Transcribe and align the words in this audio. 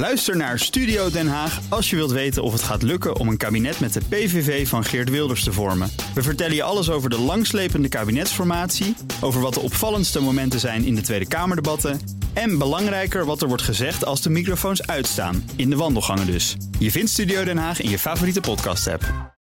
Luister 0.00 0.36
naar 0.36 0.58
Studio 0.58 1.10
Den 1.10 1.28
Haag 1.28 1.60
als 1.68 1.90
je 1.90 1.96
wilt 1.96 2.10
weten 2.10 2.42
of 2.42 2.52
het 2.52 2.62
gaat 2.62 2.82
lukken 2.82 3.16
om 3.16 3.28
een 3.28 3.36
kabinet 3.36 3.80
met 3.80 3.92
de 3.92 4.00
PVV 4.08 4.68
van 4.68 4.84
Geert 4.84 5.10
Wilders 5.10 5.44
te 5.44 5.52
vormen. 5.52 5.90
We 6.14 6.22
vertellen 6.22 6.54
je 6.54 6.62
alles 6.62 6.90
over 6.90 7.10
de 7.10 7.18
langslepende 7.18 7.88
kabinetsformatie, 7.88 8.96
over 9.20 9.40
wat 9.40 9.54
de 9.54 9.60
opvallendste 9.60 10.20
momenten 10.20 10.60
zijn 10.60 10.84
in 10.84 10.94
de 10.94 11.00
Tweede 11.00 11.28
Kamerdebatten 11.28 12.00
en 12.32 12.58
belangrijker 12.58 13.24
wat 13.24 13.42
er 13.42 13.48
wordt 13.48 13.62
gezegd 13.62 14.04
als 14.04 14.22
de 14.22 14.30
microfoons 14.30 14.86
uitstaan, 14.86 15.50
in 15.56 15.70
de 15.70 15.76
wandelgangen 15.76 16.26
dus. 16.26 16.56
Je 16.78 16.90
vindt 16.90 17.10
Studio 17.10 17.44
Den 17.44 17.58
Haag 17.58 17.80
in 17.80 17.90
je 17.90 17.98
favoriete 17.98 18.40
podcast-app. 18.40 19.34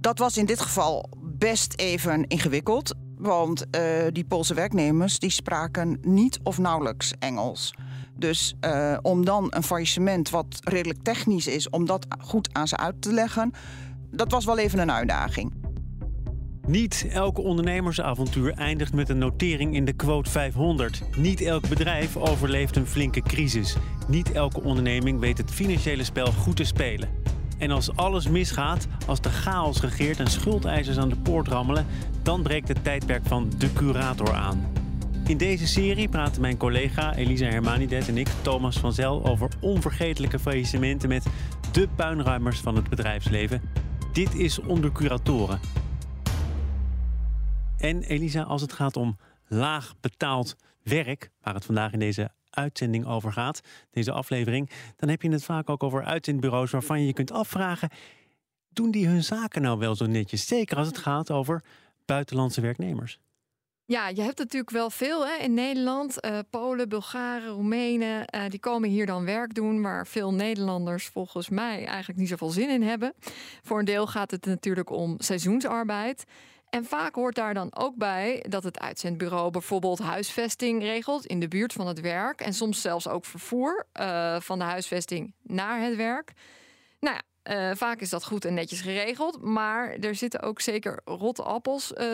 Dat 0.00 0.18
was 0.18 0.36
in 0.36 0.46
dit 0.46 0.60
geval 0.60 1.10
best 1.22 1.72
even 1.76 2.26
ingewikkeld. 2.26 2.94
Want 3.16 3.64
uh, 3.70 3.82
die 4.12 4.24
Poolse 4.24 4.54
werknemers 4.54 5.18
die 5.18 5.30
spraken 5.30 5.98
niet 6.02 6.38
of 6.42 6.58
nauwelijks 6.58 7.12
Engels. 7.18 7.72
Dus 8.20 8.54
uh, 8.64 8.96
om 9.02 9.24
dan 9.24 9.46
een 9.50 9.62
faillissement 9.62 10.30
wat 10.30 10.60
redelijk 10.64 11.02
technisch 11.02 11.46
is, 11.46 11.70
om 11.70 11.86
dat 11.86 12.06
goed 12.18 12.48
aan 12.52 12.68
ze 12.68 12.76
uit 12.76 13.02
te 13.02 13.12
leggen, 13.12 13.52
dat 14.10 14.30
was 14.30 14.44
wel 14.44 14.58
even 14.58 14.78
een 14.78 14.92
uitdaging. 14.92 15.52
Niet 16.66 17.06
elke 17.10 17.40
ondernemersavontuur 17.40 18.52
eindigt 18.52 18.92
met 18.92 19.08
een 19.08 19.18
notering 19.18 19.74
in 19.74 19.84
de 19.84 19.92
quote 19.92 20.30
500. 20.30 21.02
Niet 21.16 21.40
elk 21.40 21.68
bedrijf 21.68 22.16
overleeft 22.16 22.76
een 22.76 22.86
flinke 22.86 23.22
crisis. 23.22 23.76
Niet 24.08 24.32
elke 24.32 24.62
onderneming 24.62 25.20
weet 25.20 25.38
het 25.38 25.50
financiële 25.50 26.04
spel 26.04 26.32
goed 26.32 26.56
te 26.56 26.64
spelen. 26.64 27.08
En 27.58 27.70
als 27.70 27.96
alles 27.96 28.28
misgaat, 28.28 28.86
als 29.06 29.20
de 29.20 29.30
chaos 29.30 29.80
regeert 29.80 30.18
en 30.18 30.30
schuldeisers 30.30 30.98
aan 30.98 31.08
de 31.08 31.16
poort 31.16 31.48
rammelen, 31.48 31.86
dan 32.22 32.42
breekt 32.42 32.68
het 32.68 32.84
tijdperk 32.84 33.26
van 33.26 33.52
de 33.58 33.72
curator 33.72 34.34
aan. 34.34 34.79
In 35.30 35.36
deze 35.36 35.66
serie 35.66 36.08
praten 36.08 36.40
mijn 36.40 36.56
collega 36.56 37.14
Elisa 37.14 37.44
Hermanidet 37.44 38.08
en 38.08 38.16
ik, 38.16 38.28
Thomas 38.42 38.78
van 38.78 38.92
Zel, 38.92 39.24
over 39.24 39.50
onvergetelijke 39.60 40.38
faillissementen 40.38 41.08
met 41.08 41.26
de 41.72 41.88
puinruimers 41.96 42.60
van 42.60 42.76
het 42.76 42.88
bedrijfsleven. 42.88 43.62
Dit 44.12 44.34
is 44.34 44.58
onder 44.58 44.92
curatoren. 44.92 45.60
En 47.76 48.02
Elisa, 48.02 48.42
als 48.42 48.60
het 48.60 48.72
gaat 48.72 48.96
om 48.96 49.16
laag 49.46 49.94
betaald 50.00 50.56
werk, 50.82 51.30
waar 51.42 51.54
het 51.54 51.64
vandaag 51.64 51.92
in 51.92 51.98
deze 51.98 52.30
uitzending 52.50 53.06
over 53.06 53.32
gaat, 53.32 53.60
deze 53.90 54.12
aflevering, 54.12 54.70
dan 54.96 55.08
heb 55.08 55.22
je 55.22 55.30
het 55.30 55.44
vaak 55.44 55.70
ook 55.70 55.82
over 55.82 56.04
uitzendbureaus 56.04 56.70
waarvan 56.70 57.00
je 57.00 57.06
je 57.06 57.12
kunt 57.12 57.32
afvragen: 57.32 57.90
doen 58.68 58.90
die 58.90 59.06
hun 59.06 59.24
zaken 59.24 59.62
nou 59.62 59.78
wel 59.78 59.94
zo 59.94 60.06
netjes? 60.06 60.46
Zeker 60.46 60.76
als 60.76 60.86
het 60.86 60.98
gaat 60.98 61.30
over 61.30 61.64
buitenlandse 62.04 62.60
werknemers. 62.60 63.18
Ja, 63.90 64.08
je 64.08 64.22
hebt 64.22 64.38
natuurlijk 64.38 64.70
wel 64.70 64.90
veel 64.90 65.26
hè, 65.26 65.36
in 65.36 65.54
Nederland. 65.54 66.24
Uh, 66.24 66.38
Polen, 66.50 66.88
Bulgaren, 66.88 67.48
Roemenen, 67.48 68.24
uh, 68.34 68.42
die 68.48 68.60
komen 68.60 68.88
hier 68.88 69.06
dan 69.06 69.24
werk 69.24 69.54
doen... 69.54 69.82
waar 69.82 70.06
veel 70.06 70.34
Nederlanders 70.34 71.06
volgens 71.06 71.48
mij 71.48 71.86
eigenlijk 71.86 72.18
niet 72.18 72.28
zoveel 72.28 72.50
zin 72.50 72.70
in 72.70 72.82
hebben. 72.82 73.14
Voor 73.62 73.78
een 73.78 73.84
deel 73.84 74.06
gaat 74.06 74.30
het 74.30 74.46
natuurlijk 74.46 74.90
om 74.90 75.14
seizoensarbeid. 75.18 76.24
En 76.68 76.84
vaak 76.84 77.14
hoort 77.14 77.34
daar 77.34 77.54
dan 77.54 77.76
ook 77.76 77.96
bij 77.96 78.44
dat 78.48 78.62
het 78.62 78.78
uitzendbureau 78.78 79.50
bijvoorbeeld 79.50 79.98
huisvesting 79.98 80.82
regelt 80.82 81.26
in 81.26 81.40
de 81.40 81.48
buurt 81.48 81.72
van 81.72 81.86
het 81.86 82.00
werk. 82.00 82.40
En 82.40 82.54
soms 82.54 82.80
zelfs 82.80 83.08
ook 83.08 83.24
vervoer 83.24 83.86
uh, 84.00 84.40
van 84.40 84.58
de 84.58 84.64
huisvesting 84.64 85.34
naar 85.42 85.80
het 85.80 85.96
werk. 85.96 86.32
Nou 87.00 87.16
ja, 87.16 87.74
vaak 87.76 88.00
is 88.00 88.10
dat 88.10 88.24
goed 88.24 88.44
en 88.44 88.54
netjes 88.54 88.80
geregeld. 88.80 89.42
Maar 89.42 89.90
er 89.90 90.14
zitten 90.14 90.42
ook 90.42 90.60
zeker 90.60 91.00
rotte 91.04 91.42
appels 91.42 91.92
uh, 91.92 92.12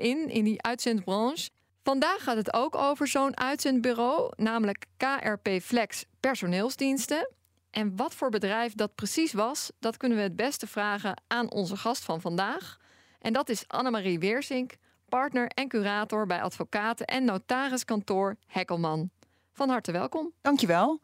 in, 0.00 0.28
in 0.28 0.44
die 0.44 0.62
uitzendbranche. 0.62 1.50
Vandaag 1.82 2.22
gaat 2.22 2.36
het 2.36 2.52
ook 2.52 2.74
over 2.74 3.06
zo'n 3.06 3.36
uitzendbureau, 3.36 4.32
namelijk 4.36 4.86
KRP 4.96 5.48
Flex 5.62 6.04
Personeelsdiensten. 6.20 7.28
En 7.70 7.96
wat 7.96 8.14
voor 8.14 8.30
bedrijf 8.30 8.74
dat 8.74 8.94
precies 8.94 9.32
was, 9.32 9.70
dat 9.78 9.96
kunnen 9.96 10.18
we 10.18 10.24
het 10.24 10.36
beste 10.36 10.66
vragen 10.66 11.22
aan 11.26 11.50
onze 11.50 11.76
gast 11.76 12.04
van 12.04 12.20
vandaag. 12.20 12.78
En 13.18 13.32
dat 13.32 13.48
is 13.48 13.64
Annemarie 13.66 14.18
Weersink, 14.18 14.76
partner 15.08 15.46
en 15.46 15.68
curator 15.68 16.26
bij 16.26 16.42
advocaten 16.42 17.06
en 17.06 17.24
notariskantoor 17.24 18.36
Hekkelman. 18.46 19.10
Van 19.52 19.68
harte 19.68 19.92
welkom. 19.92 20.32
Dankjewel. 20.40 21.00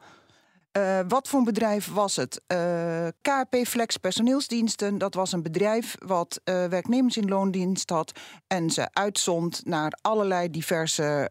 Uh, 0.76 1.00
wat 1.08 1.28
voor 1.28 1.38
een 1.38 1.44
bedrijf 1.44 1.92
was 1.92 2.16
het? 2.16 2.42
Uh, 2.52 3.06
KP 3.20 3.56
Flex 3.66 3.96
Personeelsdiensten, 3.96 4.98
dat 4.98 5.14
was 5.14 5.32
een 5.32 5.42
bedrijf 5.42 5.96
wat 5.98 6.40
uh, 6.44 6.64
werknemers 6.64 7.16
in 7.16 7.28
loondienst 7.28 7.90
had 7.90 8.20
en 8.46 8.70
ze 8.70 8.88
uitzond 8.92 9.60
naar 9.64 9.98
allerlei 10.00 10.50
diverse 10.50 11.28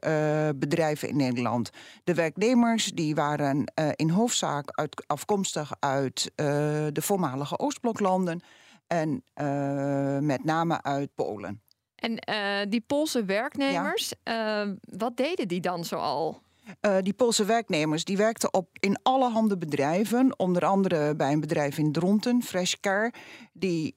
bedrijven 0.56 1.10
in 1.10 1.18
Nederland. 1.18 1.70
De 2.04 2.14
werknemers 2.14 2.86
die 2.86 3.16
waren 3.16 3.74
in 3.96 4.10
hoofdzaak 4.10 4.70
uit, 4.72 5.04
afkomstig 5.08 5.72
uit 5.80 6.32
de 6.36 7.02
voormalige 7.02 7.60
Oostbloklanden 7.60 8.42
en 8.88 9.24
met 10.26 10.44
name 10.44 10.82
uit 10.82 11.16
Polen. 11.16 11.62
En 11.96 12.20
die 12.70 12.82
Poolse 12.82 13.26
werknemers, 13.26 14.14
ja. 14.24 14.76
wat 14.82 15.18
deden 15.18 15.48
die 15.48 15.62
dan 15.62 15.86
zoal? 15.86 16.42
Die 17.02 17.14
Poolse 17.14 17.46
werknemers 17.46 18.04
die 18.04 18.18
werkten 18.18 18.54
op 18.54 18.70
in 18.80 19.00
allerhande 19.04 19.58
bedrijven, 19.58 20.40
onder 20.40 20.66
andere 20.66 21.16
bij 21.16 21.32
een 21.32 21.40
bedrijf 21.40 21.78
in 21.78 21.92
Dronten, 21.92 22.44
Freshcar, 22.44 23.14
die 23.54 23.96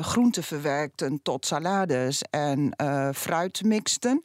groenten 0.00 0.42
verwerkten 0.42 1.22
tot 1.22 1.46
salades 1.46 2.22
en 2.30 2.74
fruit 3.14 3.64
mixten. 3.64 4.22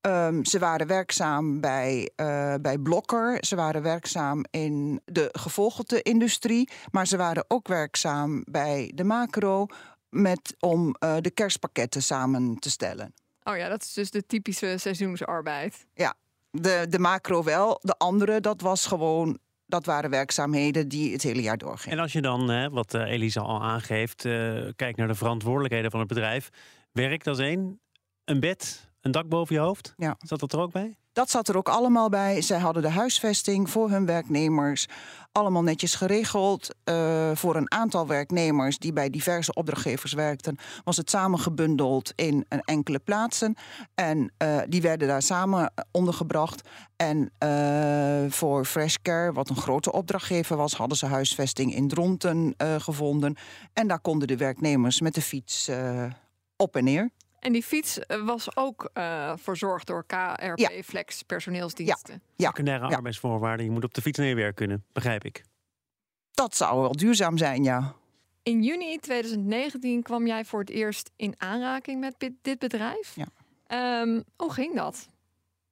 Um, 0.00 0.44
ze 0.44 0.58
waren 0.58 0.86
werkzaam 0.86 1.60
bij, 1.60 2.10
uh, 2.16 2.54
bij 2.60 2.78
Blokker. 2.78 3.44
Ze 3.44 3.56
waren 3.56 3.82
werkzaam 3.82 4.44
in 4.50 5.00
de 5.04 5.28
gevolgte-industrie. 5.32 6.68
Maar 6.90 7.06
ze 7.06 7.16
waren 7.16 7.44
ook 7.48 7.68
werkzaam 7.68 8.44
bij 8.50 8.92
de 8.94 9.04
macro 9.04 9.66
met, 10.08 10.56
om 10.58 10.96
uh, 11.04 11.16
de 11.20 11.30
kerstpakketten 11.30 12.02
samen 12.02 12.58
te 12.58 12.70
stellen. 12.70 13.14
Oh 13.42 13.56
ja, 13.56 13.68
dat 13.68 13.82
is 13.82 13.92
dus 13.92 14.10
de 14.10 14.26
typische 14.26 14.74
seizoensarbeid. 14.78 15.86
Ja, 15.94 16.14
de, 16.50 16.86
de 16.88 16.98
macro 16.98 17.42
wel. 17.42 17.78
De 17.82 17.94
andere, 17.96 18.40
dat 18.40 18.60
was 18.60 18.86
gewoon 18.86 19.38
dat 19.68 19.86
waren 19.86 20.10
werkzaamheden 20.10 20.88
die 20.88 21.12
het 21.12 21.22
hele 21.22 21.42
jaar 21.42 21.58
doorgingen. 21.58 21.96
En 21.96 22.02
als 22.02 22.12
je 22.12 22.20
dan, 22.20 22.50
hè, 22.50 22.70
wat 22.70 22.94
uh, 22.94 23.10
Elisa 23.10 23.40
al 23.40 23.62
aangeeft, 23.62 24.24
uh, 24.24 24.68
kijkt 24.76 24.98
naar 24.98 25.08
de 25.08 25.14
verantwoordelijkheden 25.14 25.90
van 25.90 26.00
het 26.00 26.08
bedrijf. 26.08 26.48
Werk 26.92 27.26
als 27.26 27.38
één, 27.38 27.80
een 28.24 28.40
bed, 28.40 28.90
een 29.00 29.10
dak 29.10 29.28
boven 29.28 29.54
je 29.54 29.60
hoofd? 29.60 29.94
Ja. 29.96 30.16
Zat 30.18 30.40
dat 30.40 30.52
er 30.52 30.60
ook 30.60 30.72
bij? 30.72 30.96
Dat 31.18 31.30
zat 31.30 31.48
er 31.48 31.56
ook 31.56 31.68
allemaal 31.68 32.08
bij. 32.08 32.42
Zij 32.42 32.58
hadden 32.58 32.82
de 32.82 32.88
huisvesting 32.88 33.70
voor 33.70 33.90
hun 33.90 34.06
werknemers 34.06 34.86
allemaal 35.32 35.62
netjes 35.62 35.94
geregeld. 35.94 36.74
Uh, 36.84 37.30
voor 37.34 37.56
een 37.56 37.72
aantal 37.72 38.06
werknemers 38.06 38.78
die 38.78 38.92
bij 38.92 39.10
diverse 39.10 39.54
opdrachtgevers 39.54 40.12
werkten, 40.12 40.56
was 40.84 40.96
het 40.96 41.10
samengebundeld 41.10 42.12
in 42.14 42.44
een 42.48 42.60
enkele 42.60 42.98
plaatsen. 42.98 43.54
En 43.94 44.32
uh, 44.42 44.58
die 44.68 44.82
werden 44.82 45.08
daar 45.08 45.22
samen 45.22 45.72
ondergebracht. 45.90 46.68
En 46.96 47.30
uh, 47.44 48.30
voor 48.30 48.64
Freshcare, 48.64 49.32
wat 49.32 49.48
een 49.48 49.56
grote 49.56 49.92
opdrachtgever 49.92 50.56
was, 50.56 50.74
hadden 50.74 50.98
ze 50.98 51.06
huisvesting 51.06 51.74
in 51.74 51.88
Dronten 51.88 52.54
gevonden. 52.78 53.36
En 53.72 53.88
daar 53.88 54.00
konden 54.00 54.28
de 54.28 54.36
werknemers 54.36 55.00
met 55.00 55.14
de 55.14 55.22
fiets 55.22 55.70
op 56.56 56.76
en 56.76 56.84
neer. 56.84 57.10
En 57.38 57.52
die 57.52 57.62
fiets 57.62 57.98
eh, 57.98 58.24
was 58.24 58.56
ook 58.56 58.90
uh, 58.94 59.32
verzorgd 59.36 59.86
door 59.86 60.04
KRP 60.06 60.84
Flex 60.84 61.22
personeelsdiensten. 61.22 62.22
Ja. 62.36 62.48
Secundaire 62.48 62.88
ja. 62.88 62.96
arbeidsvoorwaarden. 62.96 63.66
Je 63.66 63.72
moet 63.72 63.84
op 63.84 63.94
de 63.94 64.02
fiets 64.02 64.18
neerwerken 64.18 64.54
kunnen, 64.54 64.84
begrijp 64.92 65.24
ik. 65.24 65.42
Dat 66.30 66.56
zou 66.56 66.80
wel 66.80 66.92
duurzaam 66.92 67.38
zijn, 67.38 67.62
ja. 67.62 67.94
In 68.42 68.62
juni 68.62 68.98
2019 68.98 70.02
kwam 70.02 70.26
jij 70.26 70.44
voor 70.44 70.60
het 70.60 70.70
eerst 70.70 71.10
in 71.16 71.34
aanraking 71.38 72.00
met 72.00 72.30
dit 72.42 72.58
bedrijf. 72.58 73.16
Ja. 73.16 74.00
Um, 74.02 74.24
hoe 74.36 74.52
ging 74.52 74.74
dat? 74.74 75.08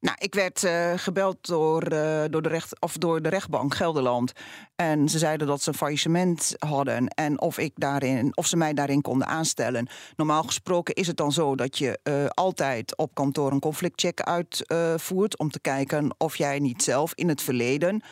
Nou, 0.07 0.19
ik 0.21 0.35
werd 0.35 0.63
uh, 0.63 0.93
gebeld 0.97 1.47
door, 1.47 1.93
uh, 1.93 2.25
door, 2.31 2.43
de 2.43 2.49
recht, 2.49 2.81
of 2.81 2.93
door 2.93 3.23
de 3.23 3.29
rechtbank 3.29 3.75
Gelderland. 3.75 4.33
En 4.77 5.09
ze 5.09 5.19
zeiden 5.19 5.47
dat 5.47 5.63
ze 5.63 5.69
een 5.69 5.75
faillissement 5.75 6.55
hadden. 6.59 7.09
En 7.09 7.41
of, 7.41 7.59
ik 7.59 7.73
daarin, 7.75 8.37
of 8.37 8.47
ze 8.47 8.57
mij 8.57 8.75
daarin 8.75 9.01
konden 9.01 9.27
aanstellen. 9.27 9.89
Normaal 10.17 10.43
gesproken 10.43 10.95
is 10.95 11.07
het 11.07 11.17
dan 11.17 11.33
zo 11.33 11.55
dat 11.55 11.79
je 11.79 11.99
uh, 12.05 12.27
altijd 12.27 12.97
op 12.97 13.15
kantoor 13.15 13.53
een 13.53 13.61
conflictcheck 13.61 14.21
uitvoert. 14.21 15.39
om 15.39 15.51
te 15.51 15.61
kijken 15.61 16.15
of 16.19 16.37
jij 16.37 16.59
niet 16.59 16.83
zelf 16.83 17.13
in 17.15 17.29
het 17.29 17.43
verleden 17.43 18.03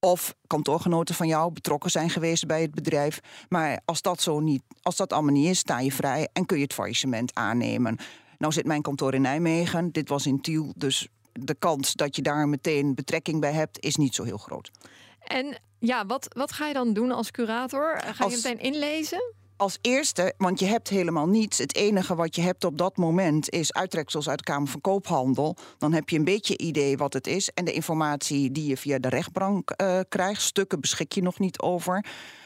of 0.00 0.34
kantoorgenoten 0.46 1.14
van 1.14 1.26
jou 1.26 1.52
betrokken 1.52 1.90
zijn 1.90 2.10
geweest 2.10 2.46
bij 2.46 2.62
het 2.62 2.74
bedrijf. 2.74 3.20
Maar 3.48 3.80
als 3.84 4.02
dat 4.02 4.20
zo 4.20 4.40
niet, 4.40 4.62
als 4.82 4.96
dat 4.96 5.12
allemaal 5.12 5.32
niet 5.32 5.48
is, 5.48 5.58
sta 5.58 5.80
je 5.80 5.92
vrij 5.92 6.28
en 6.32 6.46
kun 6.46 6.56
je 6.56 6.62
het 6.62 6.74
faillissement 6.74 7.34
aannemen. 7.34 7.96
Nou 8.38 8.52
zit 8.52 8.66
mijn 8.66 8.82
kantoor 8.82 9.14
in 9.14 9.22
Nijmegen. 9.22 9.92
Dit 9.92 10.08
was 10.08 10.26
in 10.26 10.40
Tiel, 10.40 10.72
dus 10.76 11.08
de 11.32 11.54
kans 11.54 11.92
dat 11.92 12.16
je 12.16 12.22
daar 12.22 12.48
meteen 12.48 12.94
betrekking 12.94 13.40
bij 13.40 13.52
hebt, 13.52 13.84
is 13.84 13.96
niet 13.96 14.14
zo 14.14 14.24
heel 14.24 14.38
groot. 14.38 14.70
En 15.18 15.60
ja, 15.78 16.06
wat, 16.06 16.26
wat 16.36 16.52
ga 16.52 16.66
je 16.66 16.74
dan 16.74 16.92
doen 16.92 17.12
als 17.12 17.30
curator? 17.30 18.00
Ga 18.12 18.24
je 18.24 18.36
meteen 18.36 18.60
inlezen? 18.60 19.40
als 19.62 19.78
eerste, 19.80 20.34
want 20.36 20.60
je 20.60 20.66
hebt 20.66 20.88
helemaal 20.88 21.28
niets. 21.28 21.58
Het 21.58 21.74
enige 21.74 22.14
wat 22.14 22.34
je 22.34 22.42
hebt 22.42 22.64
op 22.64 22.78
dat 22.78 22.96
moment 22.96 23.50
is 23.50 23.72
uittreksels 23.72 24.28
uit 24.28 24.38
de 24.38 24.44
Kamer 24.44 24.68
van 24.68 24.80
Koophandel. 24.80 25.56
Dan 25.78 25.92
heb 25.92 26.08
je 26.08 26.18
een 26.18 26.24
beetje 26.24 26.58
idee 26.58 26.96
wat 26.96 27.12
het 27.12 27.26
is. 27.26 27.50
En 27.50 27.64
de 27.64 27.72
informatie 27.72 28.52
die 28.52 28.66
je 28.66 28.76
via 28.76 28.98
de 28.98 29.08
rechtbank 29.08 29.74
uh, 29.76 30.00
krijgt. 30.08 30.42
Stukken 30.42 30.80
beschik 30.80 31.12
je 31.12 31.22
nog 31.22 31.38
niet 31.38 31.60
over. 31.60 32.04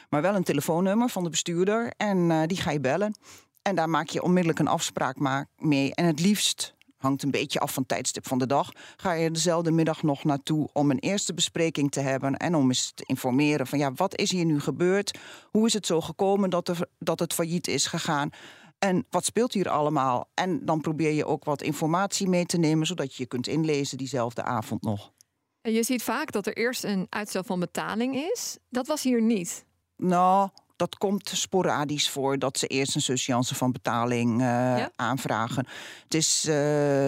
Maar 0.09 0.23
wel 0.23 0.35
een 0.35 0.45
telefoonnummer 0.45 1.09
van 1.09 1.25
de 1.25 1.31
bestuurder. 1.31 1.93
En 1.97 2.31
uh, 2.31 2.43
die 2.47 2.57
ga 2.57 2.71
je 2.71 2.81
bellen. 2.81 3.19
En 3.63 3.75
daar 3.75 3.89
maak 3.89 4.09
je 4.09 4.23
onmiddellijk 4.23 4.59
een 4.59 4.69
afspraak 4.69 5.47
mee. 5.57 5.95
En 5.95 6.05
het 6.05 6.21
liefst 6.21 6.75
hangt 7.07 7.23
een 7.23 7.31
beetje 7.31 7.61
af 7.61 7.73
van 7.73 7.87
tijdstip 7.87 8.27
van 8.27 8.39
de 8.39 8.47
dag. 8.47 8.73
Ga 8.97 9.13
je 9.13 9.31
dezelfde 9.31 9.71
middag 9.71 10.03
nog 10.03 10.25
naartoe 10.25 10.69
om 10.73 10.91
een 10.91 10.99
eerste 10.99 11.35
bespreking 11.35 11.91
te 11.91 12.01
hebben 12.01 12.37
en 12.37 12.55
om 12.55 12.69
eens 12.69 12.93
te 12.95 13.05
informeren 13.07 13.67
van 13.67 13.79
ja, 13.79 13.93
wat 13.93 14.19
is 14.19 14.31
hier 14.31 14.45
nu 14.45 14.61
gebeurd? 14.61 15.19
Hoe 15.51 15.67
is 15.67 15.73
het 15.73 15.87
zo 15.87 16.01
gekomen 16.01 16.51
dat, 16.51 16.69
er, 16.69 16.89
dat 16.99 17.19
het 17.19 17.35
failliet 17.35 17.69
is 17.69 17.87
gegaan? 17.87 18.31
En 18.79 19.07
wat 19.11 19.25
speelt 19.25 19.53
hier 19.53 19.69
allemaal? 19.69 20.31
En 20.35 20.65
dan 20.65 20.81
probeer 20.81 21.13
je 21.13 21.27
ook 21.27 21.45
wat 21.45 21.63
informatie 21.63 22.29
mee 22.29 22.47
te 22.47 22.59
nemen, 22.59 22.87
zodat 22.87 23.15
je 23.15 23.23
je 23.23 23.29
kunt 23.29 23.47
inlezen 23.47 23.99
diezelfde 23.99 24.43
avond 24.43 24.83
nog. 24.83 25.13
En 25.61 25.73
je 25.73 25.83
ziet 25.83 26.03
vaak 26.03 26.33
dat 26.33 26.47
er 26.47 26.57
eerst 26.57 26.85
een 26.85 27.07
uitstel 27.09 27.45
van 27.45 27.61
betaling 27.61 28.17
is. 28.17 28.59
Dat 28.69 28.87
was 28.87 29.03
hier 29.03 29.23
niet. 29.23 29.65
Nou, 29.97 30.49
dat 30.77 30.97
komt 30.99 31.29
sporadisch 31.29 32.11
voor 32.11 32.39
dat 32.39 32.59
ze 32.59 32.67
eerst 32.67 32.95
een 32.95 33.01
surseance 33.01 33.55
van 33.55 33.73
betaling 33.73 34.41
uh, 34.41 34.85
aanvragen. 34.97 35.67
Het 36.03 36.15
is 36.15 36.45
uh, 36.49 36.55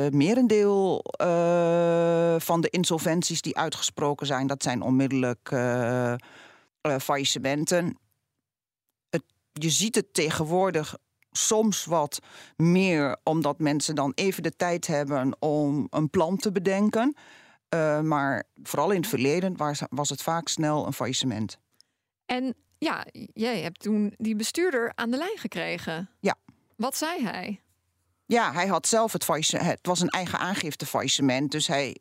merendeel 0.08 1.04
uh, 1.22 2.34
van 2.38 2.60
de 2.60 2.68
insolventies 2.70 3.42
die 3.42 3.56
uitgesproken 3.56 4.26
zijn, 4.26 4.46
dat 4.46 4.62
zijn 4.62 4.82
onmiddellijk 4.82 5.48
faillissementen. 7.00 7.98
Het, 9.10 9.22
je 9.52 9.70
ziet 9.70 9.94
het 9.94 10.14
tegenwoordig 10.14 10.96
soms 11.30 11.84
wat 11.84 12.18
meer, 12.56 13.16
omdat 13.22 13.58
mensen 13.58 13.94
dan 13.94 14.12
even 14.14 14.42
de 14.42 14.56
tijd 14.56 14.86
hebben 14.86 15.36
om 15.38 15.86
een 15.90 16.10
plan 16.10 16.36
te 16.36 16.52
bedenken. 16.52 17.16
maar 18.02 18.44
vooral 18.62 18.90
in 18.90 19.00
het 19.00 19.08
verleden 19.08 19.56
was, 19.56 19.82
was 19.90 20.08
het 20.08 20.22
vaak 20.22 20.48
snel 20.48 20.86
een 20.86 20.92
faillissement. 20.92 21.58
En 22.26 22.54
ja, 22.78 23.04
jij 23.32 23.60
hebt 23.60 23.80
toen 23.80 24.14
die 24.16 24.36
bestuurder 24.36 24.92
aan 24.94 25.10
de 25.10 25.16
lijn 25.16 25.38
gekregen. 25.38 26.10
Ja. 26.20 26.34
Wat 26.76 26.96
zei 26.96 27.22
hij? 27.22 27.60
Ja, 28.26 28.52
hij 28.52 28.66
had 28.66 28.86
zelf 28.86 29.12
het 29.12 29.25
faillissement. 29.25 29.66
Het 29.66 29.86
was 29.86 30.00
een 30.00 30.08
eigen 30.08 30.38
aangifte 30.38 30.86
faillissement. 30.86 31.50
Dus 31.50 31.66
hij, 31.66 31.96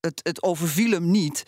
het, 0.00 0.20
het 0.22 0.42
overviel 0.42 0.90
hem 0.90 1.10
niet. 1.10 1.42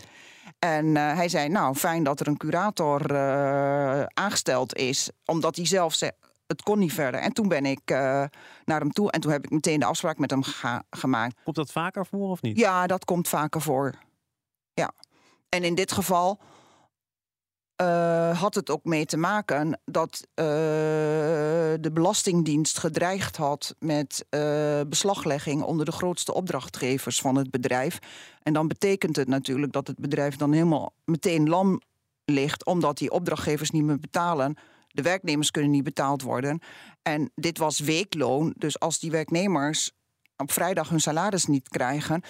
En 0.59 0.87
uh, 0.87 1.15
hij 1.15 1.29
zei, 1.29 1.49
nou, 1.49 1.75
fijn 1.75 2.03
dat 2.03 2.21
er 2.21 2.27
een 2.27 2.37
curator 2.37 3.11
uh, 3.13 4.03
aangesteld 4.05 4.77
is. 4.77 5.11
Omdat 5.25 5.57
hij 5.57 5.67
zelf 5.67 5.95
zei, 5.95 6.11
het 6.47 6.63
kon 6.63 6.79
niet 6.79 6.93
verder. 6.93 7.21
En 7.21 7.33
toen 7.33 7.49
ben 7.49 7.67
ik 7.67 7.91
uh, 7.91 7.97
naar 8.65 8.81
hem 8.81 8.93
toe. 8.93 9.11
En 9.11 9.21
toen 9.21 9.33
heb 9.33 9.45
ik 9.45 9.51
meteen 9.51 9.81
de 9.81 9.87
afspraak 9.87 10.19
met 10.19 10.31
hem 10.31 10.43
gemaakt. 10.91 11.37
Komt 11.45 11.57
dat 11.57 11.73
vaker 11.73 12.07
voor 12.07 12.31
of 12.31 12.43
niet? 12.43 12.59
Ja, 12.59 12.87
dat 12.87 13.05
komt 13.05 13.29
vaker 13.29 13.61
voor. 13.61 13.95
Ja. 14.75 14.93
En 15.49 15.65
in 15.65 15.75
dit 15.75 15.93
geval 15.93 16.41
uh, 17.81 18.41
had 18.41 18.55
het 18.55 18.71
ook 18.71 18.85
mee 18.85 19.07
te 19.07 19.17
maken 19.17 19.81
dat 19.85 20.21
uh, 20.23 20.45
de 21.81 21.91
Belastingdienst 21.93 22.79
gedreigd 22.79 23.37
had 23.37 23.75
met 23.79 24.27
uh, 24.31 24.81
beslaglegging 24.89 25.63
onder 25.63 25.85
de 25.85 25.93
grootste 25.93 26.35
opdrachtgevers 26.35 27.21
van 27.21 27.37
het 27.37 27.51
bedrijf. 27.51 27.99
En 28.43 28.53
dan 28.53 28.69
betekent 28.69 29.17
het 29.17 29.29
natuurlijk 29.29 29.73
dat 29.73 29.87
het 29.87 29.99
bedrijf 29.99 30.37
dan 30.37 30.53
helemaal 30.53 30.93
meteen 31.05 31.49
lam 31.49 31.81
ligt, 32.25 32.65
omdat 32.65 32.99
die 32.99 33.11
opdrachtgevers 33.11 33.71
niet 33.71 33.85
meer 33.85 33.99
betalen. 33.99 34.57
De 34.89 35.03
werknemers 35.03 35.51
kunnen 35.51 35.71
niet 35.71 35.85
betaald 35.85 36.23
worden. 36.23 36.61
En 37.03 37.31
dit 37.35 37.59
was 37.59 37.79
weekloon. 37.79 38.55
Dus 38.57 38.81
als 38.81 38.99
die 38.99 39.11
werknemers 39.11 39.91
op 40.37 40.53
vrijdag 40.53 40.89
hun 40.89 41.01
salaris 41.01 41.47
niet 41.47 41.69
krijgen, 41.69 42.23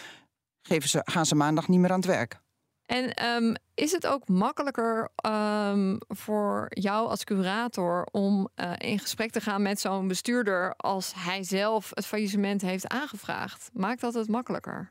geven 0.62 0.88
ze, 0.88 1.00
gaan 1.04 1.26
ze 1.26 1.34
maandag 1.34 1.68
niet 1.68 1.80
meer 1.80 1.90
aan 1.90 1.96
het 2.00 2.06
werk. 2.06 2.40
En 2.90 3.26
um, 3.26 3.56
is 3.74 3.92
het 3.92 4.06
ook 4.06 4.28
makkelijker 4.28 5.08
um, 5.26 5.98
voor 6.08 6.66
jou 6.68 7.08
als 7.08 7.24
curator 7.24 8.06
om 8.10 8.48
uh, 8.56 8.72
in 8.78 8.98
gesprek 8.98 9.30
te 9.30 9.40
gaan 9.40 9.62
met 9.62 9.80
zo'n 9.80 10.08
bestuurder 10.08 10.74
als 10.76 11.12
hij 11.16 11.42
zelf 11.42 11.90
het 11.94 12.06
faillissement 12.06 12.60
heeft 12.60 12.88
aangevraagd? 12.88 13.70
Maakt 13.72 14.00
dat 14.00 14.14
het 14.14 14.28
makkelijker? 14.28 14.90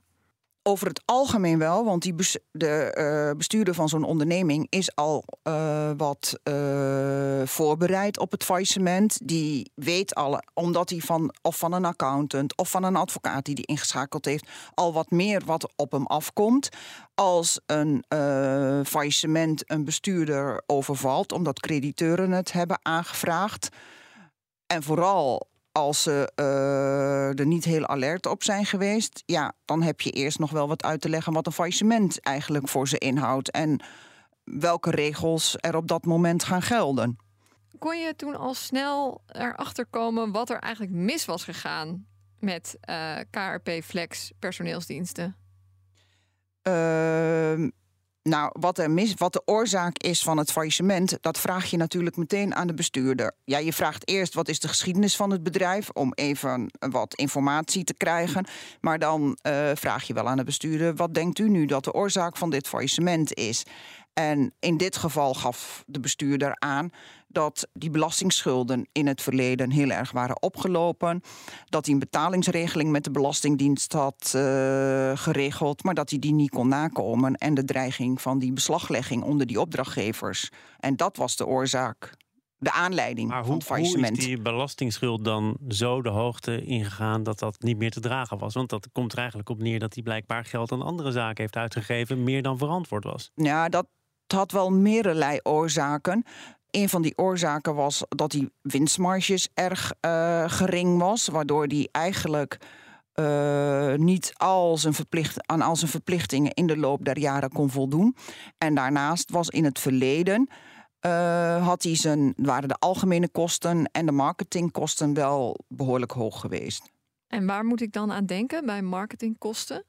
Over 0.64 0.88
het 0.88 1.02
algemeen 1.06 1.58
wel, 1.58 1.86
want 1.86 2.02
die 2.02 2.16
de 2.52 2.96
uh, 3.32 3.38
bestuurder 3.38 3.74
van 3.74 3.90
zo'n 3.90 4.04
onderneming 4.04 4.68
is 4.70 4.96
al 4.96 5.24
uh, 5.44 5.92
wat 5.98 6.40
uh, 6.44 7.42
voorbereid 7.46 8.20
op 8.20 8.32
het 8.32 8.44
faillissement. 8.44 9.28
Die 9.28 9.72
weet 9.76 10.16
al, 10.16 10.42
omdat 10.54 10.90
hij 10.90 11.00
van 11.00 11.34
of 11.42 11.58
van 11.58 11.74
een 11.74 11.86
accountant 11.86 12.58
of 12.58 12.70
van 12.70 12.84
een 12.84 12.96
advocaat 12.96 13.46
die 13.46 13.56
die 13.56 13.66
ingeschakeld 13.66 14.26
heeft, 14.26 14.48
al 14.74 14.94
wat 14.94 15.12
meer 15.12 15.42
wat 15.46 15.74
op 15.76 15.92
hem 15.92 16.06
afkomt. 16.06 16.70
Als 17.16 17.60
een 17.66 18.04
faillissement 18.86 19.72
een 19.72 19.86
bestuurder 19.86 20.64
overvalt, 20.66 21.32
omdat 21.32 21.60
crediteuren 21.60 22.32
het 22.32 22.52
hebben 22.52 22.80
aangevraagd. 22.82 23.70
En 24.68 24.84
vooral 24.84 25.48
als 25.80 26.02
ze 26.02 26.31
uh, 26.36 27.40
er 27.40 27.46
niet 27.46 27.66
heel 27.66 27.88
alert 27.88 28.26
op 28.26 28.44
zijn 28.44 28.66
geweest, 28.66 29.24
ja, 29.26 29.54
dan 29.66 29.81
heb 29.81 30.02
je 30.02 30.12
eerst 30.12 30.40
nog 30.40 30.52
wel 30.52 30.68
wat 30.68 30.84
uit 30.84 31.02
te 31.02 31.10
leggen 31.10 31.34
wat 31.34 31.46
een 31.46 31.52
faillissement 31.52 32.22
eigenlijk 32.22 32.68
voor 32.68 32.88
ze 32.88 32.98
inhoudt 32.98 33.52
en 33.52 33.81
welke 34.44 34.92
regels 34.92 35.56
er 35.60 35.76
op 35.76 35.88
dat 35.88 36.06
moment 36.06 36.44
gaan 36.44 36.62
gelden. 36.62 37.18
Kon 37.80 38.00
je 38.00 38.16
toen 38.16 38.36
al 38.36 38.54
snel 38.54 39.22
erachter 39.28 39.86
komen 39.86 40.31
wat 40.31 40.50
er 40.50 40.60
eigenlijk 40.60 40.94
mis 40.94 41.26
was 41.26 41.44
gegaan 41.44 42.06
met 42.40 42.78
uh, 42.90 43.16
KRP 43.30 43.70
Flex 43.84 44.31
personeelsdiensten? 44.40 45.36
Uh, 46.64 47.68
nou, 48.30 48.50
wat, 48.60 48.78
er 48.78 48.92
mis, 48.92 49.14
wat 49.18 49.34
de 49.34 49.42
oorzaak 49.46 49.98
is 49.98 50.24
van 50.24 50.38
het 50.38 50.52
faillissement, 50.52 51.18
dat 51.22 51.40
vraag 51.40 51.66
je 51.66 51.78
natuurlijk 51.78 52.18
meteen 52.18 52.56
aan 52.56 52.68
de 52.68 52.74
bestuurder. 52.74 53.31
Ja, 53.44 53.58
je 53.58 53.74
vraagt 53.74 54.10
eerst 54.10 54.34
wat 54.34 54.48
is 54.48 54.60
de 54.60 54.68
geschiedenis 54.68 55.16
van 55.16 55.31
het 55.31 55.44
bedrijf, 55.44 55.90
om 55.90 56.14
even 56.14 56.72
wat 56.80 57.16
informatie 57.16 57.84
te 57.84 57.94
krijgen. 57.94 58.46
Maar 58.81 59.00
dan 59.00 59.38
uh, 59.48 59.70
vraag 59.74 60.04
je 60.04 60.14
wel 60.14 60.28
aan 60.28 60.38
de 60.38 60.44
bestuurder, 60.44 60.96
wat 60.96 61.14
denkt 61.14 61.40
u 61.40 61.50
nu 61.50 61.66
dat 61.66 61.84
de 61.84 61.94
oorzaak 61.94 62.38
van 62.38 62.50
dit 62.50 62.68
faillissement 62.68 63.34
is? 63.34 63.64
En 64.19 64.54
in 64.60 64.77
dit 64.77 64.98
geval 64.98 65.33
gaf 65.33 65.83
de 65.88 66.00
bestuurder 66.00 66.56
aan 66.56 66.89
dat 67.27 67.68
die 67.74 67.89
belastingsschulden 67.89 68.88
in 68.92 69.07
het 69.07 69.21
verleden 69.21 69.71
heel 69.71 69.89
erg 69.89 70.12
waren 70.12 70.42
opgelopen. 70.42 71.21
Dat 71.66 71.86
hij 71.86 71.94
een 71.94 72.00
betalingsregeling 72.00 72.92
met 72.92 73.04
de 73.04 73.12
Belastingdienst 73.12 73.94
had 73.94 74.33
uh, 74.36 74.42
geregeld, 75.18 75.83
maar 75.83 75.94
dat 75.94 76.10
hij 76.10 76.19
die 76.19 76.33
niet 76.33 76.50
kon 76.50 76.68
nakomen. 76.68 77.36
En 77.36 77.54
de 77.54 77.66
dreiging 77.66 78.21
van 78.21 78.40
die 78.40 78.54
beslaglegging 78.54 79.23
onder 79.23 79.45
die 79.47 79.59
opdrachtgevers. 79.59 80.49
En 80.80 80.95
dat 80.95 81.18
was 81.18 81.35
de 81.35 81.45
oorzaak. 81.45 82.18
De 82.57 82.71
aanleiding 82.71 83.30
maar 83.30 83.45
van 83.45 83.56
het 83.56 83.64
faillissement. 83.64 84.09
Hoe 84.09 84.18
is 84.18 84.26
die 84.26 84.42
belastingsschuld 84.42 85.23
dan 85.23 85.57
zo 85.68 86.02
de 86.02 86.09
hoogte 86.09 86.61
ingegaan 86.61 87.23
dat 87.23 87.40
dat 87.40 87.61
niet 87.61 87.78
meer 87.78 87.92
te 87.92 87.99
dragen 87.99 88.38
was? 88.38 88.54
Want 88.54 88.69
dat 88.69 88.88
komt 88.92 89.11
er 89.11 89.18
eigenlijk 89.18 89.49
op 89.49 89.59
neer 89.59 89.80
dat 89.80 89.94
hij 89.94 90.04
blijkbaar 90.04 90.45
geld 90.45 90.71
aan 90.71 90.81
andere 90.81 91.11
zaken 91.11 91.42
heeft 91.42 91.56
uitgegeven, 91.56 92.23
meer 92.23 92.42
dan 92.42 92.57
verantwoord 92.57 93.04
was. 93.04 93.31
Ja, 93.35 93.69
dat, 93.69 93.88
had 94.31 94.52
wel 94.52 94.71
meerderlei 94.71 95.40
oorzaken. 95.44 96.24
Een 96.69 96.90
van 96.90 97.02
die 97.02 97.18
oorzaken 97.18 97.76
was 97.76 98.04
dat 98.09 98.31
die 98.31 98.52
winstmarges 98.62 99.50
erg 99.54 99.94
uh, 100.02 100.44
gering 100.48 101.00
was, 101.00 101.28
waardoor 101.28 101.68
die 101.68 101.90
eigenlijk 101.92 102.57
uh, 103.16 103.94
niet 103.94 104.33
al 104.38 104.78
zijn 104.78 104.94
verplicht, 104.94 105.48
aan 105.48 105.62
al 105.62 105.76
zijn 105.76 105.92
verplichtingen 105.92 106.54
in 106.54 106.68
de 106.68 106.78
loop 106.78 107.06
der 107.06 107.19
jaren 107.19 107.50
kon 107.50 107.69
voldoen. 107.69 108.16
En 108.57 108.76
daarnaast 108.76 109.31
was 109.31 109.50
in 109.50 109.64
het 109.64 109.80
verleden. 109.80 110.50
Uh, 111.06 111.68
had 111.68 111.83
hij 111.83 111.95
zijn, 111.95 112.33
waren 112.38 112.69
de 112.69 112.76
algemene 112.76 113.30
kosten 113.30 113.90
en 113.92 114.06
de 114.06 114.12
marketingkosten 114.12 115.14
wel 115.14 115.59
behoorlijk 115.68 116.12
hoog 116.12 116.40
geweest. 116.40 116.92
En 117.28 117.45
waar 117.45 117.66
moet 117.66 117.81
ik 117.81 117.94
dan 117.94 118.12
aan 118.12 118.26
denken 118.26 118.66
bij 118.66 118.81
marketingkosten? 118.81 119.83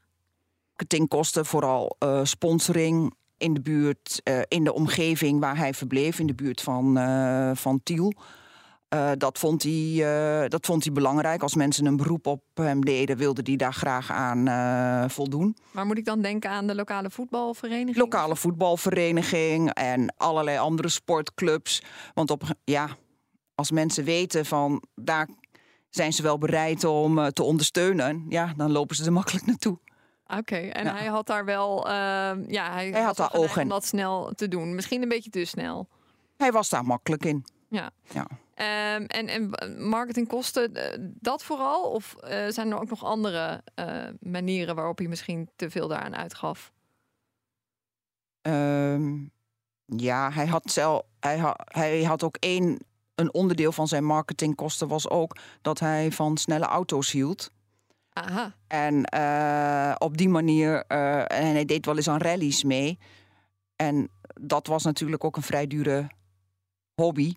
Marketingkosten, 0.68 1.46
vooral 1.46 1.96
uh, 1.98 2.24
sponsoring, 2.24 3.14
in 3.40 3.54
de 3.54 3.60
buurt, 3.60 4.20
uh, 4.24 4.40
in 4.48 4.64
de 4.64 4.72
omgeving 4.72 5.40
waar 5.40 5.56
hij 5.56 5.74
verbleef, 5.74 6.18
in 6.18 6.26
de 6.26 6.34
buurt 6.34 6.60
van, 6.60 6.98
uh, 6.98 7.50
van 7.54 7.80
Tiel. 7.82 8.12
Uh, 8.94 9.10
dat, 9.16 9.38
vond 9.38 9.62
hij, 9.62 10.48
dat 10.48 10.66
vond 10.66 10.84
hij 10.84 10.92
belangrijk. 10.92 11.42
Als 11.42 11.54
mensen 11.54 11.86
een 11.86 11.96
beroep 11.96 12.26
op 12.26 12.42
hem 12.54 12.84
deden, 12.84 13.16
wilde 13.16 13.40
hij 13.44 13.56
daar 13.56 13.72
graag 13.72 14.10
aan 14.10 15.10
voldoen. 15.10 15.56
Maar 15.72 15.86
moet 15.86 15.98
ik 15.98 16.04
dan 16.04 16.20
denken 16.22 16.50
aan 16.50 16.66
de 16.66 16.74
lokale 16.74 17.10
voetbalvereniging? 17.10 17.96
Lokale 17.96 18.36
voetbalvereniging 18.36 19.70
en 19.72 20.14
allerlei 20.16 20.58
andere 20.58 20.88
sportclubs. 20.88 21.82
Want 22.14 22.30
op, 22.30 22.42
ja, 22.64 22.88
als 23.54 23.70
mensen 23.70 24.04
weten 24.04 24.46
van 24.46 24.82
daar 24.94 25.28
zijn 25.90 26.12
ze 26.12 26.22
wel 26.22 26.38
bereid 26.38 26.84
om 26.84 27.30
te 27.32 27.42
ondersteunen, 27.42 28.26
ja, 28.28 28.52
dan 28.56 28.72
lopen 28.72 28.96
ze 28.96 29.04
er 29.04 29.12
makkelijk 29.12 29.46
naartoe. 29.46 29.78
Oké, 30.38 30.56
en 30.56 30.84
ja. 30.84 30.94
hij 30.94 31.06
had 31.06 31.26
daar 31.26 31.44
wel, 31.44 31.86
uh, 31.86 31.92
ja, 32.46 32.72
hij, 32.72 32.90
hij 32.90 33.02
had 33.02 33.16
daar 33.16 33.34
ogen 33.34 33.62
om 33.62 33.68
dat 33.68 33.84
snel 33.84 34.32
te 34.34 34.48
doen. 34.48 34.74
Misschien 34.74 35.02
een 35.02 35.08
beetje 35.08 35.30
te 35.30 35.44
snel. 35.44 35.88
Hij 36.36 36.52
was 36.52 36.68
daar 36.68 36.84
makkelijk 36.84 37.24
in. 37.24 37.44
Ja. 37.68 37.90
ja. 38.10 38.26
Ehm, 38.54 39.04
en, 39.04 39.28
en 39.28 39.50
marketingkosten, 39.88 40.74
eh, 40.74 40.98
dat 41.00 41.42
vooral? 41.42 41.90
Of 41.90 42.14
eh, 42.14 42.48
zijn 42.48 42.70
er 42.70 42.80
ook 42.80 42.90
nog 42.90 43.04
andere 43.04 43.62
uh, 43.74 44.08
manieren 44.20 44.74
waarop 44.74 45.00
je 45.00 45.08
misschien 45.08 45.50
te 45.56 45.70
veel 45.70 45.88
daaraan 45.88 46.16
uitgaf? 46.16 46.72
Um, 48.42 49.30
ja, 49.84 50.30
hij 50.30 50.46
had, 50.46 50.70
zelf, 50.70 51.02
hij, 51.20 51.38
ha, 51.38 51.56
hij 51.64 52.02
had 52.02 52.22
ook 52.22 52.36
één. 52.36 52.84
Een 53.14 53.34
onderdeel 53.34 53.72
van 53.72 53.88
zijn 53.88 54.04
marketingkosten 54.04 54.88
was 54.88 55.08
ook 55.08 55.36
dat 55.62 55.78
hij 55.78 56.12
van 56.12 56.36
snelle 56.36 56.64
auto's 56.64 57.10
hield. 57.10 57.50
Aha. 58.12 58.54
En 58.66 59.14
uh, 59.14 59.94
op 59.98 60.16
die 60.16 60.28
manier, 60.28 60.84
uh, 60.88 61.18
en 61.18 61.52
hij 61.52 61.64
deed 61.64 61.86
wel 61.86 61.96
eens 61.96 62.08
aan 62.08 62.20
rallies 62.20 62.64
mee. 62.64 62.98
En 63.76 64.08
dat 64.40 64.66
was 64.66 64.84
natuurlijk 64.84 65.24
ook 65.24 65.36
een 65.36 65.42
vrij 65.42 65.66
dure 65.66 66.10
hobby 66.94 67.34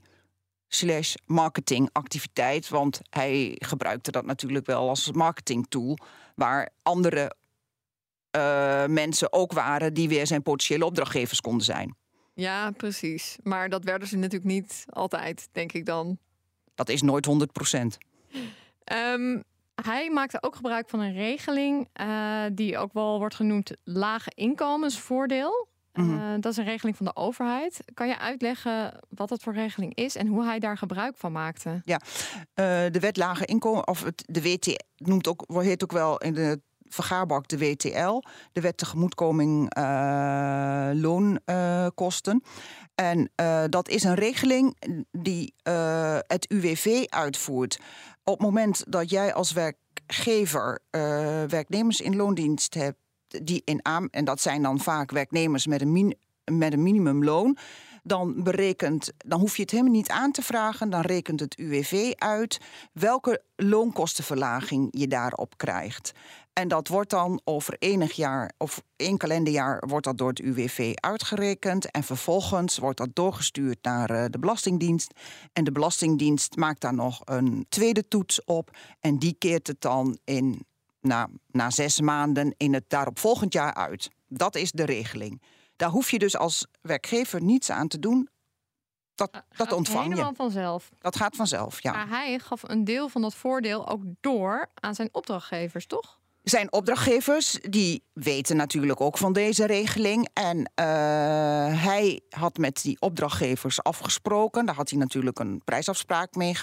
slash 0.67 1.15
marketingactiviteit. 1.25 2.69
Want 2.69 3.01
hij 3.09 3.55
gebruikte 3.59 4.11
dat 4.11 4.25
natuurlijk 4.25 4.65
wel 4.65 4.89
als 4.89 5.11
marketingtool. 5.11 5.97
Waar 6.35 6.69
andere 6.81 7.35
uh, 8.37 8.85
mensen 8.85 9.33
ook 9.33 9.51
waren 9.51 9.93
die 9.93 10.07
weer 10.07 10.27
zijn 10.27 10.41
potentiële 10.41 10.85
opdrachtgevers 10.85 11.41
konden 11.41 11.65
zijn. 11.65 11.95
Ja, 12.33 12.71
precies. 12.71 13.37
Maar 13.43 13.69
dat 13.69 13.83
werden 13.83 14.07
ze 14.07 14.17
natuurlijk 14.17 14.51
niet 14.51 14.85
altijd, 14.89 15.49
denk 15.51 15.71
ik 15.71 15.85
dan. 15.85 16.17
Dat 16.75 16.89
is 16.89 17.01
nooit 17.01 17.25
100 17.25 17.51
procent. 17.51 17.97
Um, 18.93 19.43
hij 19.75 20.09
maakte 20.09 20.37
ook 20.41 20.55
gebruik 20.55 20.89
van 20.89 20.99
een 20.99 21.13
regeling 21.13 21.87
uh, 22.01 22.43
die 22.51 22.77
ook 22.77 22.93
wel 22.93 23.17
wordt 23.17 23.35
genoemd 23.35 23.71
lage 23.83 24.31
inkomensvoordeel. 24.35 25.67
Mm 25.93 26.09
-hmm. 26.09 26.33
uh, 26.33 26.33
dat 26.39 26.51
is 26.51 26.57
een 26.57 26.65
regeling 26.65 26.97
van 26.97 27.05
de 27.05 27.15
overheid. 27.15 27.79
Kan 27.93 28.07
je 28.07 28.17
uitleggen 28.17 28.99
wat 29.09 29.29
dat 29.29 29.43
voor 29.43 29.53
regeling 29.53 29.95
is 29.95 30.15
en 30.15 30.27
hoe 30.27 30.43
hij 30.43 30.59
daar 30.59 30.77
gebruik 30.77 31.17
van 31.17 31.31
maakte? 31.31 31.81
Ja, 31.83 31.99
uh, 32.05 32.91
de 32.91 32.99
wet 32.99 33.17
lage 33.17 33.45
inkomen, 33.45 33.87
of 33.87 34.03
het, 34.03 34.23
de 34.27 34.41
WT 34.41 34.83
noemt 34.95 35.27
ook, 35.27 35.45
heet 35.47 35.83
ook 35.83 35.91
wel 35.91 36.17
in 36.17 36.33
de 36.33 36.61
vergaarbak 36.83 37.47
de 37.47 37.57
WTL, 37.57 38.21
de 38.51 38.61
wet 38.61 38.77
tegemoetkoming 38.77 39.77
uh, 39.77 40.89
loonkosten. 40.93 42.43
en 42.95 43.31
dat 43.69 43.89
is 43.89 44.03
een 44.03 44.15
regeling 44.15 44.75
die 45.11 45.53
het 46.27 46.45
UWV 46.49 47.03
uitvoert. 47.05 47.79
Op 48.23 48.33
het 48.33 48.41
moment 48.41 48.83
dat 48.87 49.09
jij 49.09 49.33
als 49.33 49.51
werkgever 49.51 50.79
werknemers 51.47 52.01
in 52.01 52.15
loondienst 52.15 52.73
hebt, 52.73 52.97
die 53.27 53.61
in 53.65 53.79
aan, 53.85 54.09
en 54.09 54.25
dat 54.25 54.41
zijn 54.41 54.61
dan 54.61 54.79
vaak 54.79 55.11
werknemers 55.11 55.67
met 55.67 55.81
een, 55.81 56.15
met 56.45 56.73
een 56.73 56.83
minimumloon 56.83 57.57
dan 58.03 58.43
berekent, 58.43 59.11
dan 59.17 59.39
hoef 59.39 59.55
je 59.55 59.61
het 59.61 59.71
helemaal 59.71 59.93
niet 59.93 60.09
aan 60.09 60.31
te 60.31 60.41
vragen. 60.41 60.89
Dan 60.89 61.01
rekent 61.01 61.39
het 61.39 61.57
UWV 61.57 62.11
uit 62.15 62.59
welke 62.93 63.41
loonkostenverlaging 63.55 64.87
je 64.91 65.07
daarop 65.07 65.57
krijgt. 65.57 66.11
En 66.53 66.67
dat 66.67 66.87
wordt 66.87 67.09
dan 67.09 67.41
over 67.43 67.75
enig 67.79 68.11
jaar 68.11 68.53
of 68.57 68.83
één 68.95 69.17
kalenderjaar 69.17 69.83
wordt 69.87 70.05
dat 70.05 70.17
door 70.17 70.29
het 70.29 70.39
UWV 70.39 70.91
uitgerekend. 70.93 71.91
En 71.91 72.03
vervolgens 72.03 72.77
wordt 72.77 72.97
dat 72.97 73.09
doorgestuurd 73.13 73.77
naar 73.81 74.11
uh, 74.11 74.25
de 74.29 74.39
Belastingdienst. 74.39 75.13
En 75.53 75.63
de 75.63 75.71
Belastingdienst 75.71 76.55
maakt 76.55 76.81
daar 76.81 76.93
nog 76.93 77.21
een 77.25 77.65
tweede 77.69 78.07
toets 78.07 78.43
op. 78.43 78.77
En 78.99 79.19
die 79.19 79.35
keert 79.37 79.67
het 79.67 79.81
dan 79.81 80.17
in, 80.23 80.65
na, 80.99 81.29
na 81.47 81.69
zes 81.69 82.01
maanden 82.01 82.53
in 82.57 82.73
het 82.73 82.85
daaropvolgend 82.87 83.53
jaar 83.53 83.73
uit. 83.73 84.09
Dat 84.27 84.55
is 84.55 84.71
de 84.71 84.85
regeling. 84.85 85.41
Daar 85.75 85.89
hoef 85.89 86.11
je 86.11 86.19
dus 86.19 86.37
als 86.37 86.67
werkgever 86.81 87.41
niets 87.41 87.69
aan 87.69 87.87
te 87.87 87.99
doen. 87.99 88.29
Dat, 89.15 89.43
dat 89.55 89.71
ontvang 89.71 90.09
helemaal 90.09 90.29
je. 90.29 90.35
vanzelf. 90.35 90.89
Dat 90.99 91.15
gaat 91.15 91.35
vanzelf, 91.35 91.81
ja. 91.81 91.91
Maar 91.91 92.07
hij 92.07 92.39
gaf 92.39 92.63
een 92.63 92.83
deel 92.83 93.09
van 93.09 93.21
dat 93.21 93.35
voordeel 93.35 93.87
ook 93.87 94.01
door 94.21 94.69
aan 94.73 94.95
zijn 94.95 95.09
opdrachtgevers, 95.11 95.85
toch? 95.85 96.21
Zijn 96.43 96.73
opdrachtgevers, 96.73 97.59
die 97.69 98.03
weten 98.13 98.55
natuurlijk 98.55 99.01
ook 99.01 99.17
van 99.17 99.33
deze 99.33 99.65
regeling. 99.65 100.29
En 100.33 100.57
uh, 100.57 100.65
hij 101.83 102.21
had 102.29 102.57
met 102.57 102.81
die 102.81 102.99
opdrachtgevers 102.99 103.83
afgesproken. 103.83 104.65
Daar 104.65 104.75
had 104.75 104.89
hij 104.89 104.99
natuurlijk 104.99 105.39
een 105.39 105.61
prijsafspraak 105.63 106.35
mee, 106.35 106.55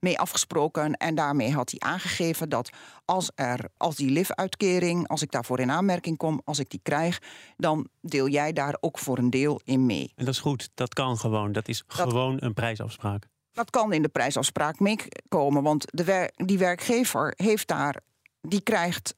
mee 0.00 0.18
afgesproken. 0.18 0.96
En 0.96 1.14
daarmee 1.14 1.52
had 1.52 1.70
hij 1.70 1.90
aangegeven 1.90 2.48
dat 2.48 2.70
als, 3.04 3.30
er, 3.34 3.68
als 3.76 3.96
die 3.96 4.10
LIF-uitkering, 4.10 5.08
als 5.08 5.22
ik 5.22 5.30
daarvoor 5.30 5.60
in 5.60 5.70
aanmerking 5.70 6.16
kom, 6.16 6.40
als 6.44 6.58
ik 6.58 6.70
die 6.70 6.80
krijg, 6.82 7.18
dan 7.56 7.88
deel 8.00 8.28
jij 8.28 8.52
daar 8.52 8.76
ook 8.80 8.98
voor 8.98 9.18
een 9.18 9.30
deel 9.30 9.60
in 9.64 9.86
mee. 9.86 10.12
En 10.14 10.24
dat 10.24 10.34
is 10.34 10.40
goed, 10.40 10.70
dat 10.74 10.94
kan 10.94 11.18
gewoon. 11.18 11.52
Dat 11.52 11.68
is 11.68 11.84
dat, 11.86 12.08
gewoon 12.08 12.36
een 12.40 12.54
prijsafspraak. 12.54 13.26
Dat 13.52 13.70
kan 13.70 13.92
in 13.92 14.02
de 14.02 14.08
prijsafspraak 14.08 14.80
meekomen, 14.80 15.62
want 15.62 15.84
de 15.90 16.04
wer 16.04 16.30
die 16.34 16.58
werkgever 16.58 17.32
heeft 17.36 17.68
daar 17.68 18.00
die 18.42 18.60
krijgt 18.60 19.14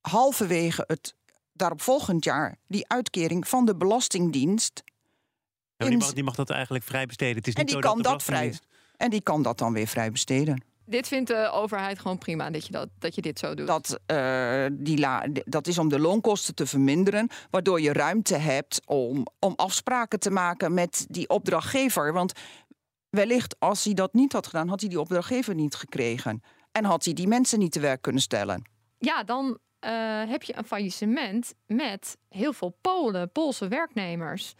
halverwege 0.00 0.84
het 0.86 1.14
daarop 1.52 1.80
volgend 1.80 2.24
jaar 2.24 2.58
die 2.66 2.88
uitkering 2.88 3.48
van 3.48 3.64
de 3.66 3.76
Belastingdienst. 3.76 4.82
Ja, 5.76 5.88
die, 5.88 5.98
mag, 5.98 6.12
die, 6.12 6.24
mag, 6.24 6.34
dat 6.34 6.50
eigenlijk 6.50 6.84
vrij 6.84 7.06
besteden. 7.06 7.36
Het 7.36 7.46
is 7.46 7.54
en 7.54 7.60
niet 7.60 7.72
die 7.72 7.82
zo 7.82 7.88
kan 7.88 8.02
dat, 8.02 8.12
dat 8.12 8.22
vrij. 8.22 8.58
En 8.96 9.10
die 9.10 9.22
kan 9.22 9.42
dat 9.42 9.58
dan 9.58 9.72
weer 9.72 9.86
vrij 9.86 10.10
besteden. 10.10 10.64
Dit 10.86 11.08
vindt 11.08 11.28
de 11.28 11.50
overheid 11.52 11.98
gewoon 11.98 12.18
prima 12.18 12.50
dat 12.50 12.66
je, 12.66 12.72
dat, 12.72 12.88
dat 12.98 13.14
je 13.14 13.22
dit 13.22 13.38
zo 13.38 13.54
doet. 13.54 13.66
Dat, 13.66 14.00
uh, 14.06 14.66
die 14.72 14.98
la, 14.98 15.26
dat 15.44 15.66
is 15.66 15.78
om 15.78 15.88
de 15.88 15.98
loonkosten 15.98 16.54
te 16.54 16.66
verminderen, 16.66 17.28
waardoor 17.50 17.80
je 17.80 17.92
ruimte 17.92 18.36
hebt 18.36 18.80
om, 18.86 19.26
om 19.38 19.52
afspraken 19.56 20.20
te 20.20 20.30
maken 20.30 20.74
met 20.74 21.06
die 21.08 21.28
opdrachtgever. 21.28 22.12
Want 22.12 22.32
wellicht 23.10 23.56
als 23.58 23.84
hij 23.84 23.94
dat 23.94 24.14
niet 24.14 24.32
had 24.32 24.46
gedaan, 24.46 24.68
had 24.68 24.80
hij 24.80 24.88
die 24.88 25.00
opdrachtgever 25.00 25.54
niet 25.54 25.74
gekregen. 25.74 26.42
En 26.76 26.84
had 26.84 27.04
hij 27.04 27.14
die 27.14 27.28
mensen 27.28 27.58
niet 27.58 27.72
te 27.72 27.80
werk 27.80 28.02
kunnen 28.02 28.22
stellen? 28.22 28.62
Ja, 28.98 29.24
dan 29.24 29.46
uh, 29.46 29.90
heb 30.30 30.42
je 30.42 30.56
een 30.56 30.64
faillissement 30.64 31.54
met 31.66 32.16
heel 32.28 32.52
veel 32.52 32.76
Polen, 32.80 33.32
Poolse 33.32 33.68
werknemers. 33.68 34.54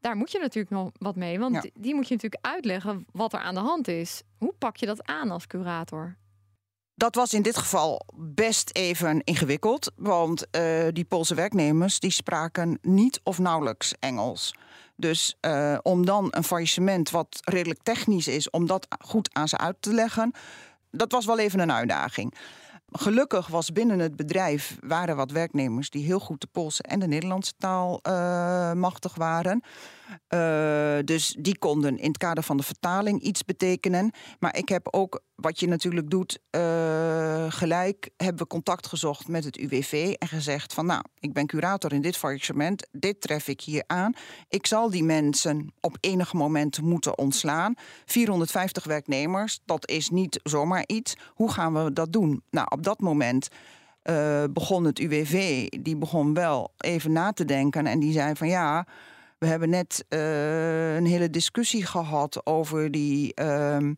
Daar 0.00 0.16
moet 0.16 0.32
je 0.32 0.38
natuurlijk 0.38 0.74
nog 0.74 0.90
wat 0.92 1.16
mee, 1.16 1.38
want 1.38 1.54
ja. 1.54 1.70
die 1.74 1.94
moet 1.94 2.08
je 2.08 2.14
natuurlijk 2.14 2.46
uitleggen 2.46 3.06
wat 3.12 3.32
er 3.32 3.38
aan 3.38 3.54
de 3.54 3.60
hand 3.60 3.88
is. 3.88 4.22
Hoe 4.38 4.54
pak 4.58 4.76
je 4.76 4.86
dat 4.86 5.06
aan 5.06 5.30
als 5.30 5.46
curator? 5.46 6.16
Dat 6.94 7.14
was 7.14 7.32
in 7.32 7.42
dit 7.42 7.56
geval 7.56 8.06
best 8.16 8.70
even 8.72 9.24
ingewikkeld, 9.24 9.92
want 9.96 10.46
uh, 10.56 10.86
die 10.92 11.04
Poolse 11.04 11.34
werknemers 11.34 12.00
die 12.00 12.10
spraken 12.10 12.78
niet 12.82 13.20
of 13.22 13.38
nauwelijks 13.38 13.94
Engels. 13.98 14.54
Dus 14.96 15.36
uh, 15.40 15.78
om 15.82 16.06
dan 16.06 16.28
een 16.30 16.44
faillissement 16.44 17.10
wat 17.10 17.40
redelijk 17.44 17.82
technisch 17.82 18.28
is, 18.28 18.50
om 18.50 18.66
dat 18.66 18.86
goed 19.04 19.34
aan 19.34 19.48
ze 19.48 19.58
uit 19.58 19.76
te 19.80 19.92
leggen, 19.92 20.32
dat 20.90 21.12
was 21.12 21.26
wel 21.26 21.38
even 21.38 21.60
een 21.60 21.72
uitdaging. 21.72 22.34
Gelukkig 22.90 23.46
was 23.46 23.72
binnen 23.72 23.98
het 23.98 24.16
bedrijf 24.16 24.78
waren 24.80 25.16
wat 25.16 25.30
werknemers 25.30 25.90
die 25.90 26.04
heel 26.04 26.20
goed 26.20 26.40
de 26.40 26.46
Poolse 26.52 26.82
en 26.82 27.00
de 27.00 27.06
Nederlandse 27.06 27.52
taal 27.58 28.00
uh, 28.02 28.72
machtig 28.72 29.14
waren. 29.14 29.62
Uh, 30.28 30.98
dus 31.04 31.36
die 31.38 31.58
konden 31.58 31.98
in 31.98 32.08
het 32.08 32.18
kader 32.18 32.44
van 32.44 32.56
de 32.56 32.62
vertaling 32.62 33.20
iets 33.20 33.44
betekenen. 33.44 34.10
Maar 34.38 34.56
ik 34.56 34.68
heb 34.68 34.88
ook, 34.90 35.22
wat 35.34 35.60
je 35.60 35.68
natuurlijk 35.68 36.10
doet, 36.10 36.38
uh, 36.50 37.44
gelijk 37.48 38.10
hebben 38.16 38.42
we 38.42 38.46
contact 38.46 38.86
gezocht 38.86 39.28
met 39.28 39.44
het 39.44 39.56
UWV 39.56 40.14
en 40.18 40.28
gezegd 40.28 40.74
van 40.74 40.86
nou, 40.86 41.02
ik 41.18 41.32
ben 41.32 41.46
curator 41.46 41.92
in 41.92 42.00
dit 42.00 42.16
faillissement, 42.16 42.88
dit 42.92 43.20
tref 43.20 43.48
ik 43.48 43.60
hier 43.60 43.84
aan. 43.86 44.12
Ik 44.48 44.66
zal 44.66 44.90
die 44.90 45.04
mensen 45.04 45.72
op 45.80 45.96
enig 46.00 46.32
moment 46.32 46.80
moeten 46.80 47.18
ontslaan. 47.18 47.74
450 48.04 48.84
werknemers, 48.84 49.60
dat 49.64 49.88
is 49.88 50.10
niet 50.10 50.40
zomaar 50.42 50.84
iets. 50.86 51.16
Hoe 51.34 51.52
gaan 51.52 51.84
we 51.84 51.92
dat 51.92 52.12
doen? 52.12 52.42
Nou, 52.50 52.66
op 52.70 52.82
dat 52.82 53.00
moment 53.00 53.48
uh, 54.04 54.44
begon 54.50 54.84
het 54.84 54.98
UWV, 54.98 55.66
die 55.68 55.96
begon 55.96 56.34
wel 56.34 56.72
even 56.76 57.12
na 57.12 57.32
te 57.32 57.44
denken 57.44 57.86
en 57.86 57.98
die 57.98 58.12
zei 58.12 58.36
van 58.36 58.48
ja. 58.48 58.86
We 59.38 59.46
hebben 59.46 59.70
net 59.70 60.04
uh, 60.08 60.94
een 60.94 61.06
hele 61.06 61.30
discussie 61.30 61.86
gehad 61.86 62.46
over 62.46 62.90
die 62.90 63.32
uh, 63.34 63.90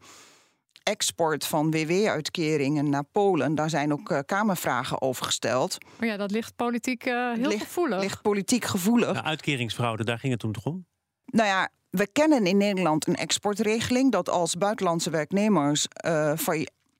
export 0.82 1.46
van 1.46 1.70
WW-uitkeringen 1.70 2.90
naar 2.90 3.04
Polen. 3.04 3.54
Daar 3.54 3.70
zijn 3.70 3.92
ook 3.92 4.10
uh, 4.10 4.18
Kamervragen 4.26 5.02
over 5.02 5.24
gesteld. 5.24 5.78
Maar 5.98 6.08
ja, 6.08 6.16
dat 6.16 6.30
ligt 6.30 6.56
politiek 6.56 7.04
heel 7.04 7.34
ligt, 7.36 7.62
gevoelig. 7.62 8.00
Ligt 8.00 8.22
politiek 8.22 8.64
gevoelig. 8.64 9.12
De 9.12 9.22
uitkeringsfraude, 9.22 10.04
daar 10.04 10.18
ging 10.18 10.32
het 10.32 10.40
toen 10.40 10.52
toch 10.52 10.64
om? 10.64 10.86
Nou 11.24 11.48
ja, 11.48 11.68
we 11.90 12.08
kennen 12.12 12.46
in 12.46 12.56
Nederland 12.56 13.06
een 13.06 13.16
exportregeling 13.16 14.12
dat 14.12 14.28
als 14.28 14.56
buitenlandse 14.56 15.10
werknemers 15.10 15.86
uh, 16.06 16.32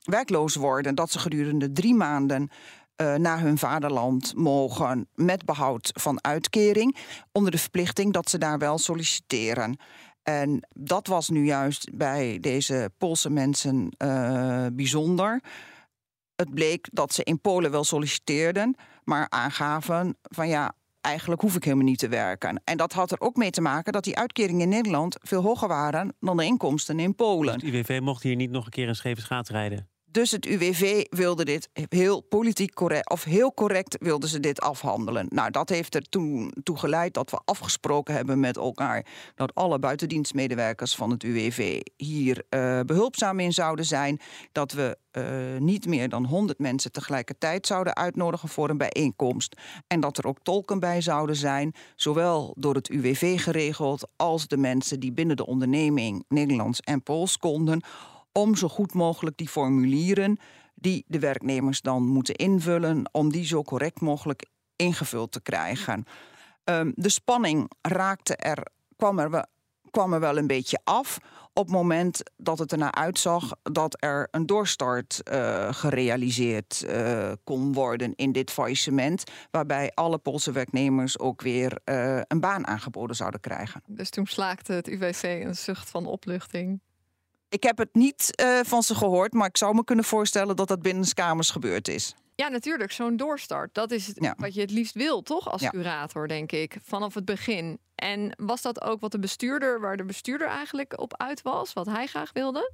werkloos 0.01 0.55
worden, 0.55 0.95
dat 0.95 1.11
ze 1.11 1.19
gedurende 1.19 1.73
drie 1.73 1.95
maanden 1.95 2.51
uh, 3.01 3.15
naar 3.15 3.41
hun 3.41 3.59
vaderland 3.59 4.35
mogen 4.37 5.09
met 5.15 5.45
behoud 5.45 5.91
van 5.93 6.25
uitkering, 6.25 6.97
onder 7.33 7.51
de 7.51 7.59
verplichting 7.59 8.13
dat 8.13 8.31
ze 8.31 8.39
daar 8.39 8.59
wel 8.59 8.79
solliciteren. 8.79 9.79
En 10.23 10.67
dat 10.75 11.07
was 11.07 11.29
nu 11.29 11.45
juist 11.45 11.97
bij 11.97 12.39
deze 12.41 12.91
Poolse 12.99 13.31
mensen 13.31 13.95
uh, 13.99 14.67
bijzonder. 14.73 15.41
Het 16.37 16.55
bleek 16.55 16.89
dat 16.93 17.13
ze 17.13 17.25
in 17.25 17.41
Polen 17.41 17.71
wel 17.71 17.85
solliciteerden, 17.85 18.77
maar 19.05 19.27
aangaven 19.29 20.17
van 20.23 20.49
ja, 20.49 20.73
eigenlijk 21.01 21.41
hoef 21.41 21.57
ik 21.57 21.65
helemaal 21.65 21.85
niet 21.85 21.99
te 21.99 22.09
werken. 22.09 22.61
En 22.65 22.77
dat 22.77 22.93
had 22.93 23.11
er 23.11 23.21
ook 23.21 23.37
mee 23.37 23.51
te 23.51 23.61
maken 23.61 23.93
dat 23.93 24.05
die 24.05 24.17
uitkeringen 24.17 24.61
in 24.61 24.69
Nederland 24.69 25.17
veel 25.21 25.43
hoger 25.43 25.69
waren 25.69 26.17
dan 26.21 26.37
de 26.37 26.45
inkomsten 26.45 27.01
in 27.01 27.15
Polen. 27.15 27.59
Dus 27.59 27.63
het 27.63 27.75
UWV 27.75 28.01
mocht 28.03 28.23
hier 28.23 28.37
niet 28.37 28.51
nog 28.51 28.65
een 28.65 28.71
keer 28.71 28.89
een 28.89 28.97
scheve 28.97 29.21
schaats 29.21 29.51
rijden. 29.51 29.89
Dus 30.13 30.31
het 30.31 30.47
UWV 30.47 31.05
wilde 31.11 31.45
dit 31.45 31.69
heel 31.89 32.21
politiek 32.21 32.75
correct, 32.75 33.11
of 33.11 33.25
heel 33.25 33.55
correct 33.55 33.97
wilden 34.01 34.29
ze 34.29 34.41
dit 34.41 34.61
afhandelen. 34.61 35.27
Nou, 35.29 35.51
dat 35.51 35.69
heeft 35.69 35.95
er 35.95 36.09
toen 36.09 36.55
toe 36.63 36.79
geleid 36.79 37.15
dat 37.15 37.31
we 37.31 37.41
afgesproken 37.45 38.15
hebben 38.15 38.41
met 38.41 38.57
elkaar 38.57 39.07
dat 39.35 39.55
alle 39.55 39.79
buitendienstmedewerkers 39.79 40.95
van 40.95 41.11
het 41.11 41.23
UWV 41.23 41.81
hier 41.97 42.45
uh, 42.51 42.81
behulpzaam 42.81 43.41
in 43.41 43.53
zouden 43.53 43.85
zijn. 43.85 44.21
Dat 44.53 44.73
we 44.73 44.97
uh, 45.13 45.61
niet 45.61 45.87
meer 45.87 46.09
dan 46.09 46.25
100 46.25 46.59
mensen 46.59 46.93
tegelijkertijd 46.93 47.67
zouden 47.67 47.97
uitnodigen 47.97 48.49
voor 48.49 48.71
een 48.71 48.79
bijeenkomst. 48.79 49.57
En 49.87 50.01
dat 50.01 50.19
er 50.19 50.27
ook 50.27 50.39
tolken 50.43 50.81
bij 50.81 51.01
zouden 51.01 51.37
zijn, 51.37 51.75
zowel 51.97 52.55
door 52.59 52.75
het 52.75 52.89
UWV 52.89 53.41
geregeld 53.43 54.09
als 54.17 54.47
de 54.47 54.57
mensen 54.57 55.01
die 55.01 55.13
binnen 55.13 55.37
de 55.37 55.47
onderneming 55.47 56.25
Nederlands 56.29 56.81
en 56.81 57.03
Pools 57.03 57.37
konden 57.39 57.83
om 58.33 58.57
zo 58.57 58.69
goed 58.69 58.95
mogelijk 58.95 59.37
die 59.37 59.49
formulieren 59.49 60.39
die 60.75 61.05
de 61.07 61.19
werknemers 61.19 61.81
dan 61.81 62.07
moeten 62.07 62.35
invullen, 62.35 63.09
om 63.13 63.33
die 63.33 63.45
zo 63.45 63.63
correct 63.63 64.01
mogelijk 64.01 64.47
ingevuld 64.77 65.33
te 65.33 65.41
krijgen. 65.41 66.05
Um, 66.65 66.93
de 66.95 67.09
spanning 67.09 67.71
raakte 67.81 68.37
er, 68.37 68.67
kwam 68.97 69.19
er, 69.19 69.47
kwam 69.91 70.13
er 70.13 70.21
wel 70.21 70.39
een 70.39 70.47
beetje 70.47 70.81
af 70.85 71.19
op 71.53 71.67
het 71.67 71.75
moment 71.75 72.23
dat 72.37 72.59
het 72.59 72.73
ernaar 72.73 72.93
uitzag 72.93 73.53
dat 73.63 73.97
er 73.99 74.29
een 74.31 74.47
doorstart 74.47 75.21
uh, 75.33 75.73
gerealiseerd 75.73 76.85
uh, 76.87 77.33
kon 77.45 77.73
worden 77.73 78.15
in 78.15 78.33
dit 78.33 78.51
faillissement, 78.51 79.25
waarbij 79.51 79.91
alle 79.95 80.19
Poolse 80.19 80.53
werknemers 80.53 81.19
ook 81.19 81.43
weer 81.43 81.81
uh, 81.85 82.21
een 82.29 82.41
baan 82.41 82.67
aangeboden 82.67 83.17
zouden 83.17 83.41
krijgen. 83.41 83.83
Dus 83.87 84.11
toen 84.11 84.27
slaakte 84.27 84.73
het 84.73 84.89
UWC 84.89 85.23
een 85.23 85.57
zucht 85.57 85.91
van 85.91 86.07
opluchting. 86.07 86.81
Ik 87.51 87.63
heb 87.63 87.79
het 87.79 87.95
niet 87.95 88.43
uh, 88.43 88.61
van 88.63 88.83
ze 88.83 88.95
gehoord, 88.95 89.33
maar 89.33 89.49
ik 89.49 89.57
zou 89.57 89.75
me 89.75 89.85
kunnen 89.85 90.05
voorstellen 90.05 90.57
dat 90.57 90.69
dat 90.69 90.83
binnen 90.83 91.15
kamers 91.15 91.51
gebeurd 91.51 91.89
is. 91.89 92.15
Ja, 92.35 92.49
natuurlijk. 92.49 92.93
Zo'n 92.93 93.17
doorstart. 93.17 93.75
Dat 93.75 93.91
is 93.91 94.11
ja. 94.15 94.35
wat 94.39 94.55
je 94.55 94.61
het 94.61 94.71
liefst 94.71 94.95
wil, 94.95 95.23
toch? 95.23 95.51
Als 95.51 95.61
ja. 95.61 95.71
curator, 95.71 96.29
denk 96.29 96.53
ik. 96.53 96.77
Vanaf 96.83 97.15
het 97.15 97.25
begin. 97.25 97.79
En 97.95 98.35
was 98.37 98.63
dat 98.63 98.83
ook 98.83 99.01
wat 99.01 99.13
de 99.13 99.19
bestuurder, 99.19 99.81
waar 99.81 99.97
de 99.97 100.05
bestuurder 100.05 100.47
eigenlijk 100.47 101.01
op 101.01 101.17
uit 101.17 101.43
was? 101.43 101.73
Wat 101.73 101.87
hij 101.87 102.07
graag 102.07 102.33
wilde? 102.33 102.73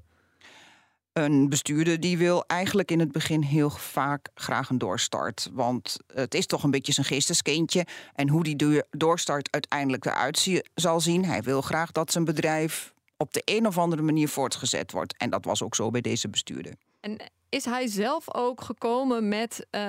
Een 1.13 1.49
bestuurder 1.49 2.01
die 2.01 2.19
wil 2.19 2.45
eigenlijk 2.47 2.91
in 2.91 3.01
het 3.01 3.13
begin 3.13 3.43
heel 3.43 3.71
vaak 3.71 4.29
graag 4.35 4.69
een 4.71 4.79
doorstart. 4.79 5.51
Want 5.53 5.97
het 6.15 6.35
is 6.35 6.47
toch 6.47 6.63
een 6.63 6.71
beetje 6.71 6.93
zijn 6.93 7.07
geesteskindje. 7.07 7.87
En 8.15 8.29
hoe 8.29 8.43
die 8.43 8.83
doorstart 8.91 9.49
uiteindelijk 9.51 10.05
eruit 10.05 10.63
zal 10.75 11.01
zien. 11.01 11.25
Hij 11.25 11.43
wil 11.43 11.63
graag 11.63 11.93
dat 11.93 12.13
zijn 12.13 12.25
bedrijf 12.25 12.95
op 13.17 13.33
de 13.33 13.43
een 13.45 13.67
of 13.67 13.79
andere 13.79 14.03
manier 14.03 14.29
voortgezet 14.29 14.93
wordt. 14.93 15.17
En 15.17 15.31
dat 15.31 15.45
was 15.45 15.63
ook 15.63 15.75
zo 15.75 15.91
bij 15.91 16.01
deze 16.01 16.29
bestuurder. 16.29 16.75
En 17.01 17.19
is 17.49 17.65
hij 17.65 17.87
zelf 17.87 18.35
ook 18.35 18.61
gekomen 18.61 19.29
met 19.29 19.67
uh, 19.71 19.81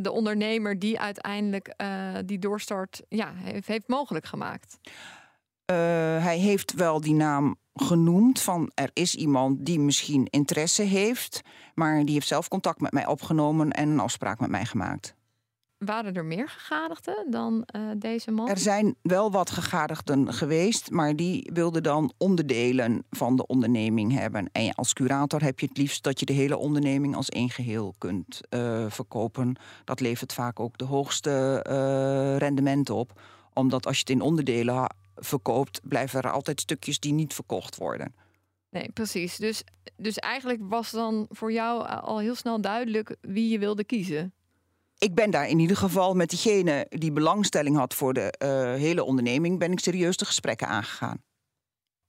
de 0.00 0.10
ondernemer 0.10 0.78
die 0.78 1.00
uiteindelijk 1.00 1.74
uh, 1.76 2.14
die 2.24 2.38
doorstart 2.38 3.02
ja, 3.08 3.32
heeft, 3.34 3.66
heeft 3.66 3.88
mogelijk 3.88 4.26
gemaakt? 4.26 4.78
Uh, 4.82 5.76
hij 6.22 6.38
heeft 6.38 6.72
wel 6.72 7.00
die 7.00 7.14
naam 7.14 7.56
genoemd 7.74 8.40
van 8.40 8.70
er 8.74 8.90
is 8.92 9.14
iemand 9.14 9.66
die 9.66 9.80
misschien 9.80 10.26
interesse 10.30 10.82
heeft, 10.82 11.40
maar 11.74 12.04
die 12.04 12.14
heeft 12.14 12.26
zelf 12.26 12.48
contact 12.48 12.80
met 12.80 12.92
mij 12.92 13.06
opgenomen 13.06 13.70
en 13.70 13.88
een 13.88 14.00
afspraak 14.00 14.40
met 14.40 14.50
mij 14.50 14.64
gemaakt. 14.64 15.14
Waren 15.78 16.14
er 16.14 16.24
meer 16.24 16.48
gegadigden 16.48 17.26
dan 17.30 17.66
uh, 17.76 17.90
deze 17.96 18.30
man? 18.30 18.48
Er 18.48 18.58
zijn 18.58 18.96
wel 19.02 19.30
wat 19.30 19.50
gegadigden 19.50 20.32
geweest, 20.32 20.90
maar 20.90 21.16
die 21.16 21.50
wilden 21.52 21.82
dan 21.82 22.12
onderdelen 22.18 23.04
van 23.10 23.36
de 23.36 23.46
onderneming 23.46 24.12
hebben. 24.12 24.48
En 24.52 24.74
als 24.74 24.92
curator 24.92 25.42
heb 25.42 25.60
je 25.60 25.66
het 25.66 25.76
liefst 25.76 26.02
dat 26.02 26.20
je 26.20 26.26
de 26.26 26.32
hele 26.32 26.56
onderneming 26.56 27.16
als 27.16 27.28
één 27.28 27.50
geheel 27.50 27.94
kunt 27.98 28.40
uh, 28.50 28.90
verkopen. 28.90 29.56
Dat 29.84 30.00
levert 30.00 30.32
vaak 30.32 30.60
ook 30.60 30.78
de 30.78 30.84
hoogste 30.84 31.64
uh, 31.68 32.36
rendementen 32.36 32.94
op. 32.94 33.20
Omdat 33.52 33.86
als 33.86 33.94
je 33.94 34.00
het 34.00 34.10
in 34.10 34.20
onderdelen 34.20 34.94
verkoopt, 35.16 35.80
blijven 35.82 36.22
er 36.22 36.30
altijd 36.30 36.60
stukjes 36.60 37.00
die 37.00 37.12
niet 37.12 37.34
verkocht 37.34 37.76
worden. 37.76 38.14
Nee, 38.70 38.90
precies. 38.92 39.36
Dus, 39.36 39.62
dus 39.96 40.18
eigenlijk 40.18 40.60
was 40.62 40.90
dan 40.90 41.26
voor 41.30 41.52
jou 41.52 41.86
al 41.86 42.18
heel 42.18 42.34
snel 42.34 42.60
duidelijk 42.60 43.16
wie 43.20 43.48
je 43.48 43.58
wilde 43.58 43.84
kiezen 43.84 44.32
ik 44.98 45.14
ben 45.14 45.30
daar 45.30 45.48
in 45.48 45.58
ieder 45.58 45.76
geval 45.76 46.14
met 46.14 46.30
diegene 46.30 46.86
die 46.88 47.12
belangstelling 47.12 47.76
had 47.76 47.94
voor 47.94 48.14
de 48.14 48.34
uh, 48.38 48.48
hele 48.80 49.04
onderneming, 49.04 49.58
ben 49.58 49.72
ik 49.72 49.80
serieus 49.80 50.16
de 50.16 50.24
gesprekken 50.24 50.66
aangegaan. 50.66 51.22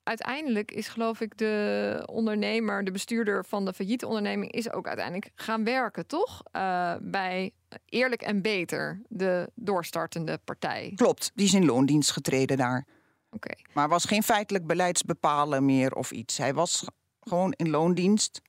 Uiteindelijk 0.04 0.71
is 0.71 0.88
geloof 0.88 1.21
ik 1.21 1.38
de 1.38 2.04
ondernemer, 2.06 2.84
de 2.84 2.91
bestuurder 2.91 3.45
van 3.45 3.65
de 3.65 3.74
failliete 3.74 4.08
onderneming, 4.08 4.52
is 4.52 4.71
ook 4.71 4.88
uiteindelijk 4.88 5.32
gaan 5.36 5.63
werken, 5.63 6.08
toch? 6.08 6.43
Uh, 6.56 6.95
bij 7.02 7.52
Eerlijk 7.86 8.21
en 8.21 8.41
Beter, 8.41 9.02
de 9.08 9.50
doorstartende 9.56 10.39
partij. 10.43 10.91
Klopt, 10.95 11.32
die 11.36 11.45
is 11.45 11.54
in 11.54 11.65
loondienst 11.65 12.12
getreden 12.12 12.58
daar. 12.58 12.88
Oké. 13.30 13.36
Okay. 13.36 13.65
Maar 13.74 13.89
was 13.89 14.06
geen 14.06 14.24
feitelijk 14.24 14.65
beleidsbepaler 14.67 15.63
meer 15.63 15.93
of 15.93 16.12
iets. 16.12 16.38
Hij 16.38 16.54
was 16.54 16.86
gewoon 17.19 17.52
in 17.52 17.69
loondienst. 17.69 18.41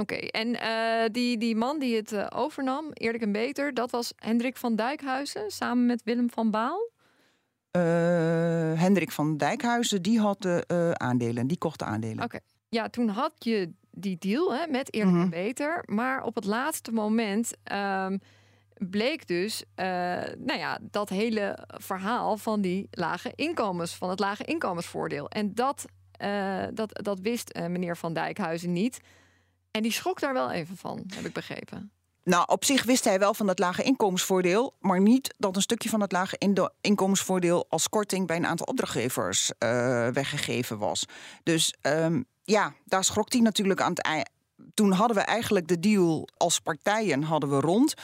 Oké, 0.00 0.14
okay. 0.14 0.28
en 0.28 0.48
uh, 0.48 1.08
die, 1.12 1.38
die 1.38 1.56
man 1.56 1.78
die 1.78 1.96
het 1.96 2.12
uh, 2.12 2.26
overnam, 2.34 2.90
eerlijk 2.92 3.22
en 3.22 3.32
beter, 3.32 3.74
dat 3.74 3.90
was 3.90 4.12
Hendrik 4.16 4.56
van 4.56 4.76
Dijkhuizen 4.76 5.50
samen 5.50 5.86
met 5.86 6.02
Willem 6.04 6.30
van 6.30 6.50
Baal? 6.50 6.90
Uh, 7.76 7.82
Hendrik 8.80 9.10
van 9.10 9.36
Dijkhuizen, 9.36 10.02
die 10.02 10.20
had 10.20 10.42
de 10.42 10.94
aandelen, 10.96 11.46
die 11.46 11.58
kocht 11.58 11.78
de 11.78 11.84
aandelen. 11.84 12.24
Oké, 12.24 12.24
okay. 12.24 12.40
ja, 12.68 12.88
toen 12.88 13.08
had 13.08 13.32
je 13.38 13.72
die 13.90 14.16
deal 14.18 14.54
hè, 14.54 14.66
met 14.66 14.94
eerlijk 14.94 15.16
mm 15.16 15.22
-hmm. 15.22 15.32
en 15.32 15.44
beter, 15.44 15.82
maar 15.86 16.22
op 16.22 16.34
het 16.34 16.44
laatste 16.44 16.92
moment 16.92 17.52
um, 17.72 18.20
bleek 18.90 19.26
dus, 19.26 19.64
nou 20.36 20.58
ja, 20.58 20.78
dat 20.82 21.08
hele 21.08 21.66
verhaal 21.66 22.36
van 22.36 22.60
die 22.60 22.88
lage 22.90 23.32
inkomens, 23.34 23.94
van 23.94 24.10
het 24.10 24.18
lage 24.18 24.44
inkomensvoordeel. 24.44 25.28
En 25.28 25.54
dat, 25.54 25.84
dat, 26.74 27.00
dat 27.02 27.20
wist 27.20 27.58
meneer 27.68 27.96
van 27.96 28.12
Dijkhuizen 28.12 28.72
niet. 28.72 29.00
En 29.70 29.82
die 29.82 29.92
schrok 29.92 30.20
daar 30.20 30.32
wel 30.32 30.50
even 30.50 30.76
van, 30.76 31.04
heb 31.14 31.24
ik 31.24 31.32
begrepen. 31.32 31.92
Nou, 32.28 32.44
op 32.46 32.64
zich 32.64 32.84
wist 32.84 33.04
hij 33.04 33.18
wel 33.18 33.34
van 33.34 33.48
het 33.48 33.58
lage 33.58 33.82
inkomensvoordeel, 33.82 34.74
maar 34.80 35.00
niet 35.00 35.34
dat 35.38 35.56
een 35.56 35.62
stukje 35.62 35.88
van 35.88 36.00
het 36.00 36.12
lage 36.12 36.38
inkomensvoordeel 36.80 37.66
als 37.68 37.88
korting 37.88 38.26
bij 38.26 38.36
een 38.36 38.46
aantal 38.46 38.66
opdrachtgevers 38.66 39.52
uh, 39.58 40.08
weggegeven 40.08 40.78
was. 40.78 41.04
Dus 41.42 41.74
um, 41.82 42.24
ja, 42.42 42.74
daar 42.84 43.04
schrok 43.04 43.32
hij 43.32 43.40
natuurlijk 43.40 43.80
aan 43.80 43.90
het 43.90 44.02
eind. 44.02 44.28
Toen 44.74 44.92
hadden 44.92 45.16
we 45.16 45.22
eigenlijk 45.22 45.68
de 45.68 45.80
deal 45.80 46.28
als 46.36 46.60
partijen 46.60 47.22
hadden 47.22 47.50
we 47.50 47.60
rond. 47.60 47.94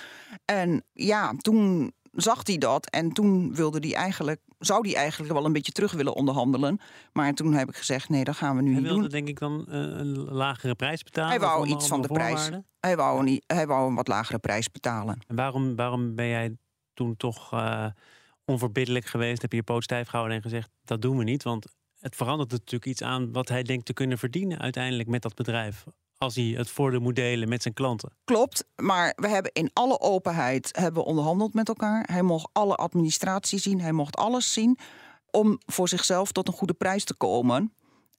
En 0.45 0.85
ja, 0.93 1.33
toen 1.39 1.93
zag 2.15 2.47
hij 2.47 2.59
dat 2.59 2.91
en 2.91 3.13
toen 3.13 3.55
wilde 3.55 3.79
hij 3.79 3.95
eigenlijk, 3.95 4.41
zou 4.59 4.89
hij 4.89 4.97
eigenlijk 4.97 5.33
wel 5.33 5.45
een 5.45 5.53
beetje 5.53 5.73
terug 5.73 5.93
willen 5.93 6.15
onderhandelen. 6.15 6.81
Maar 7.13 7.35
toen 7.35 7.53
heb 7.53 7.69
ik 7.69 7.77
gezegd, 7.77 8.09
nee, 8.09 8.25
dat 8.25 8.37
gaan 8.37 8.57
we 8.57 8.63
nu 8.63 8.71
hij 8.71 8.81
niet 8.81 8.89
wilde, 8.89 9.03
doen. 9.03 9.11
denk 9.11 9.29
ik 9.29 9.39
dan 9.39 9.67
uh, 9.69 9.75
een 9.75 10.19
lagere 10.19 10.75
prijs 10.75 11.03
betalen? 11.03 11.31
Hij 11.31 11.41
wou 11.41 11.67
iets 11.67 11.87
van 11.87 12.03
de 12.03 12.09
prijs. 12.09 12.51
Hij 12.81 12.97
wou, 12.97 13.27
een, 13.27 13.43
hij 13.47 13.67
wou 13.67 13.89
een 13.89 13.95
wat 13.95 14.09
lagere 14.09 14.39
prijs 14.39 14.71
betalen. 14.71 15.19
En 15.27 15.37
waarom, 15.37 15.77
waarom 15.77 16.15
ben 16.15 16.29
jij 16.29 16.57
toen 16.95 17.17
toch 17.17 17.53
uh, 17.53 17.87
onverbiddelijk 18.45 19.05
geweest? 19.05 19.43
Heb 19.43 19.51
je 19.51 19.57
je 19.57 19.63
poot 19.63 19.83
stijf 19.83 20.09
gehouden 20.09 20.37
en 20.37 20.43
gezegd, 20.43 20.71
dat 20.85 21.03
doen 21.03 21.19
we 21.19 21.25
niet? 21.25 21.43
Want 21.43 21.67
het 21.99 22.17
verandert 22.17 22.51
natuurlijk 22.51 22.87
iets 22.87 23.03
aan 23.03 23.33
wat 23.33 23.49
hij 23.49 23.63
denkt 23.63 23.87
te 23.87 23.93
kunnen 23.93 24.19
verdienen 24.19 24.59
uiteindelijk 24.59 25.09
met 25.09 25.23
dat 25.23 25.35
bedrijf 25.35 25.85
als 26.19 26.35
hij 26.35 26.45
het 26.45 26.71
voordeel 26.71 27.01
moet 27.01 27.17
delen 27.17 27.49
met 27.49 27.63
zijn 27.63 27.75
klanten. 27.75 28.13
Klopt, 28.25 28.65
maar 28.77 29.13
we 29.17 29.29
hebben 29.29 29.53
in 29.53 29.71
alle 29.73 30.01
openheid 30.01 30.77
hebben 30.79 31.05
onderhandeld 31.05 31.55
met 31.55 31.69
elkaar. 31.69 32.09
Hij 32.13 32.23
mocht 32.23 32.49
alle 32.53 32.75
administratie 32.75 33.59
zien, 33.59 33.81
hij 33.81 33.93
mocht 33.93 34.17
alles 34.17 34.53
zien 34.53 34.79
om 35.31 35.59
voor 35.67 35.89
zichzelf 35.89 36.33
tot 36.33 36.49
een 36.49 36.55
goede 36.55 36.75
prijs 36.75 37.05
te 37.05 37.15
komen. 37.15 37.73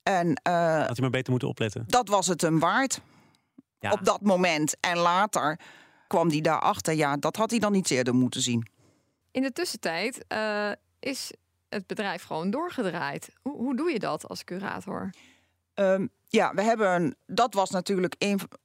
En, 0.04 0.28
uh, 0.28 0.78
Had 0.78 0.88
hij 0.88 0.96
maar 1.00 1.10
beter 1.10 1.32
moeten 1.32 1.50
opletten. 1.50 1.84
Dat 1.88 2.08
was 2.10 2.28
het 2.28 2.42
hem 2.42 2.60
waard. 2.60 3.02
Ja. 3.80 3.92
Op 3.92 4.06
dat 4.06 4.22
moment. 4.22 4.80
En 4.80 4.98
later 4.98 5.60
kwam 6.08 6.30
hij 6.30 6.42
daarachter. 6.42 6.94
Ja, 6.94 7.18
dat 7.18 7.36
had 7.36 7.50
hij 7.50 7.60
dan 7.60 7.72
niet 7.72 7.92
eerder 7.92 8.16
moeten 8.16 8.42
zien. 8.42 8.68
In 9.32 9.42
de 9.42 9.52
tussentijd 9.52 10.26
uh, 10.28 10.72
is 11.00 11.32
het 11.70 11.88
bedrijf 11.88 12.24
gewoon 12.24 12.50
doorgedraaid. 12.50 13.30
Hoe, 13.42 13.58
hoe 13.58 13.76
doe 13.76 13.92
je 13.92 14.00
dat 14.00 14.28
als 14.28 14.44
curator? 14.44 15.10
Um, 15.74 16.10
ja, 16.36 16.54
we 16.54 16.62
hebben. 16.62 17.16
Dat 17.26 17.54
was 17.54 17.70
natuurlijk. 17.70 18.16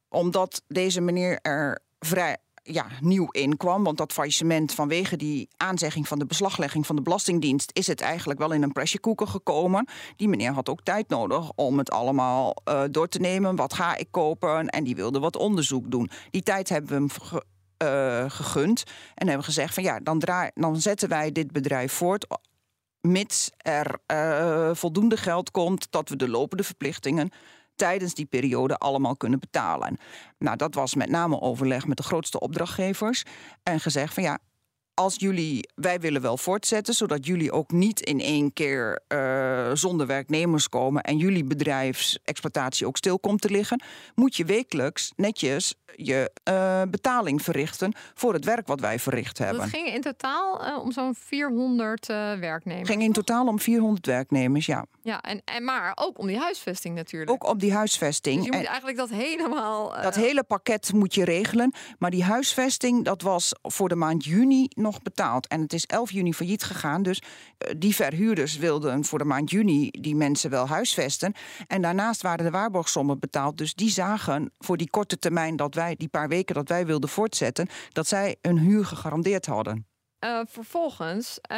Omdat 0.08 0.62
deze 0.66 1.00
meneer 1.00 1.38
er 1.42 1.82
vrij 1.98 2.36
ja, 2.62 2.86
nieuw 3.00 3.30
in 3.30 3.56
kwam. 3.56 3.84
Want 3.84 3.96
dat 3.96 4.12
faillissement 4.12 4.74
vanwege 4.74 5.16
die 5.16 5.48
aanzegging 5.56 6.08
van 6.08 6.18
de 6.18 6.26
beslaglegging 6.26 6.86
van 6.86 6.96
de 6.96 7.02
Belastingdienst 7.02 7.70
is 7.72 7.86
het 7.86 8.00
eigenlijk 8.00 8.38
wel 8.38 8.52
in 8.52 8.62
een 8.62 8.72
pressure 8.72 9.02
cooker 9.02 9.26
gekomen. 9.26 9.88
Die 10.16 10.28
meneer 10.28 10.52
had 10.52 10.68
ook 10.68 10.82
tijd 10.82 11.08
nodig 11.08 11.52
om 11.54 11.78
het 11.78 11.90
allemaal 11.90 12.56
uh, 12.68 12.82
door 12.90 13.08
te 13.08 13.18
nemen. 13.18 13.56
Wat 13.56 13.74
ga 13.74 13.96
ik 13.96 14.08
kopen? 14.10 14.68
En 14.68 14.84
die 14.84 14.96
wilde 14.96 15.18
wat 15.18 15.36
onderzoek 15.36 15.90
doen. 15.90 16.10
Die 16.30 16.42
tijd 16.42 16.68
hebben 16.68 17.08
we 17.08 17.14
hem 17.14 17.40
uh, 17.82 18.30
gegund. 18.30 18.82
En 19.14 19.26
hebben 19.26 19.44
gezegd 19.44 19.74
van 19.74 19.82
ja, 19.82 20.00
dan, 20.00 20.18
draai, 20.18 20.50
dan 20.54 20.80
zetten 20.80 21.08
wij 21.08 21.32
dit 21.32 21.52
bedrijf 21.52 21.92
voort 21.92 22.26
mits 23.00 23.50
er 23.56 23.98
uh, 24.12 24.70
voldoende 24.74 25.16
geld 25.16 25.50
komt 25.50 25.86
dat 25.90 26.08
we 26.08 26.16
de 26.16 26.28
lopende 26.28 26.62
verplichtingen 26.62 27.30
tijdens 27.80 28.14
die 28.14 28.26
periode 28.26 28.76
allemaal 28.76 29.16
kunnen 29.16 29.40
betalen. 29.40 29.96
Nou, 30.38 30.56
dat 30.56 30.74
was 30.74 30.94
met 30.94 31.08
name 31.10 31.40
overleg 31.40 31.86
met 31.86 31.96
de 31.96 32.02
grootste 32.02 32.40
opdrachtgevers 32.40 33.22
en 33.62 33.80
gezegd 33.80 34.14
van 34.14 34.22
ja, 34.22 34.38
als 34.94 35.14
jullie, 35.18 35.68
wij 35.74 36.00
willen 36.00 36.22
wel 36.22 36.36
voortzetten, 36.36 36.94
zodat 36.94 37.26
jullie 37.26 37.52
ook 37.52 37.70
niet 37.70 38.00
in 38.00 38.20
één 38.20 38.52
keer 38.52 39.02
uh, 39.08 39.70
zonder 39.72 40.06
werknemers 40.06 40.68
komen 40.68 41.02
en 41.02 41.16
jullie 41.16 41.44
bedrijfsexploitatie 41.44 42.86
ook 42.86 42.96
stil 42.96 43.18
komt 43.18 43.40
te 43.40 43.50
liggen, 43.50 43.82
moet 44.14 44.36
je 44.36 44.44
wekelijks 44.44 45.12
netjes 45.16 45.74
je 45.96 46.30
uh, 46.48 46.82
betaling 46.90 47.42
verrichten 47.42 47.92
voor 48.14 48.32
het 48.32 48.44
werk 48.44 48.66
wat 48.66 48.80
wij 48.80 48.98
verricht 48.98 49.38
hebben. 49.38 49.62
Het 49.62 49.70
ging 49.70 49.86
in 49.86 50.00
totaal 50.00 50.66
uh, 50.66 50.78
om 50.78 50.92
zo'n 50.92 51.14
400 51.14 52.06
werknemers. 52.06 52.88
ging 52.88 53.02
in 53.02 53.12
totaal 53.12 53.46
om 53.46 53.60
400 53.60 54.06
werknemers, 54.06 54.66
ja. 54.66 54.86
Ja, 55.02 55.20
en, 55.20 55.42
en 55.44 55.64
maar 55.64 55.92
ook 55.94 56.18
om 56.18 56.26
die 56.26 56.38
huisvesting 56.38 56.94
natuurlijk. 56.94 57.30
Ook 57.30 57.50
op 57.50 57.60
die 57.60 57.72
huisvesting. 57.72 58.36
Dus 58.36 58.44
je 58.44 58.52
moet 58.52 58.66
eigenlijk 58.66 58.96
dat 58.96 59.08
helemaal. 59.08 60.02
Dat 60.02 60.14
hele 60.14 60.42
pakket 60.42 60.92
moet 60.92 61.14
je 61.14 61.24
regelen. 61.24 61.72
Maar 61.98 62.10
die 62.10 62.24
huisvesting, 62.24 63.04
dat 63.04 63.22
was 63.22 63.52
voor 63.62 63.88
de 63.88 63.94
maand 63.94 64.24
juni 64.24 64.68
nog 64.80 65.02
betaald. 65.02 65.46
En 65.46 65.60
het 65.60 65.72
is 65.72 65.86
11 65.86 66.10
juni 66.10 66.34
failliet 66.34 66.62
gegaan. 66.62 67.02
Dus 67.02 67.22
uh, 67.22 67.70
die 67.76 67.94
verhuurders 67.94 68.56
wilden 68.56 69.04
voor 69.04 69.18
de 69.18 69.24
maand 69.24 69.50
juni 69.50 69.90
die 69.90 70.14
mensen 70.14 70.50
wel 70.50 70.68
huisvesten. 70.68 71.34
En 71.66 71.82
daarnaast 71.82 72.22
waren 72.22 72.44
de 72.44 72.50
waarborgsommen 72.50 73.18
betaald. 73.18 73.58
Dus 73.58 73.74
die 73.74 73.90
zagen 73.90 74.52
voor 74.58 74.76
die 74.76 74.90
korte 74.90 75.18
termijn 75.18 75.56
dat 75.56 75.74
wij, 75.74 75.94
die 75.96 76.08
paar 76.08 76.28
weken 76.28 76.54
dat 76.54 76.68
wij 76.68 76.86
wilden 76.86 77.08
voortzetten, 77.08 77.68
dat 77.92 78.06
zij 78.06 78.36
een 78.40 78.58
huur 78.58 78.84
gegarandeerd 78.84 79.46
hadden. 79.46 79.86
Uh, 80.24 80.40
vervolgens 80.46 81.38
uh, 81.50 81.56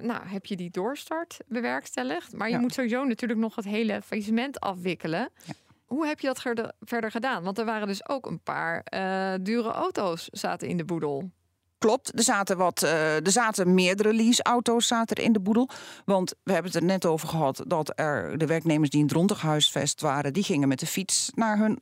nou, 0.00 0.26
heb 0.26 0.46
je 0.46 0.56
die 0.56 0.70
doorstart 0.70 1.38
bewerkstelligd. 1.46 2.32
Maar 2.32 2.48
je 2.48 2.54
ja. 2.54 2.60
moet 2.60 2.74
sowieso 2.74 3.04
natuurlijk 3.04 3.40
nog 3.40 3.56
het 3.56 3.64
hele 3.64 4.02
faillissement 4.02 4.60
afwikkelen. 4.60 5.28
Ja. 5.44 5.52
Hoe 5.84 6.06
heb 6.06 6.20
je 6.20 6.26
dat 6.26 6.72
verder 6.80 7.10
gedaan? 7.10 7.42
Want 7.42 7.58
er 7.58 7.64
waren 7.64 7.86
dus 7.86 8.08
ook 8.08 8.26
een 8.26 8.40
paar 8.40 8.86
uh, 8.94 9.34
dure 9.40 9.70
auto's 9.70 10.28
zaten 10.32 10.68
in 10.68 10.76
de 10.76 10.84
boedel. 10.84 11.30
Klopt, 11.78 12.18
er 12.18 12.22
zaten, 12.22 12.56
wat, 12.56 12.82
er 12.82 13.30
zaten 13.30 13.74
meerdere 13.74 14.12
leaseauto's 14.12 14.86
zaten 14.86 15.16
in 15.16 15.32
de 15.32 15.40
boedel. 15.40 15.68
Want 16.04 16.34
we 16.42 16.52
hebben 16.52 16.72
het 16.72 16.80
er 16.80 16.86
net 16.86 17.06
over 17.06 17.28
gehad 17.28 17.64
dat 17.66 17.92
er 17.94 18.38
de 18.38 18.46
werknemers 18.46 18.90
die 18.90 19.00
in 19.00 19.06
Dronten 19.06 19.36
gehuisvest 19.36 20.00
waren, 20.00 20.32
die 20.32 20.42
gingen 20.42 20.68
met 20.68 20.78
de 20.78 20.86
fiets 20.86 21.30
naar 21.34 21.58
hun 21.58 21.80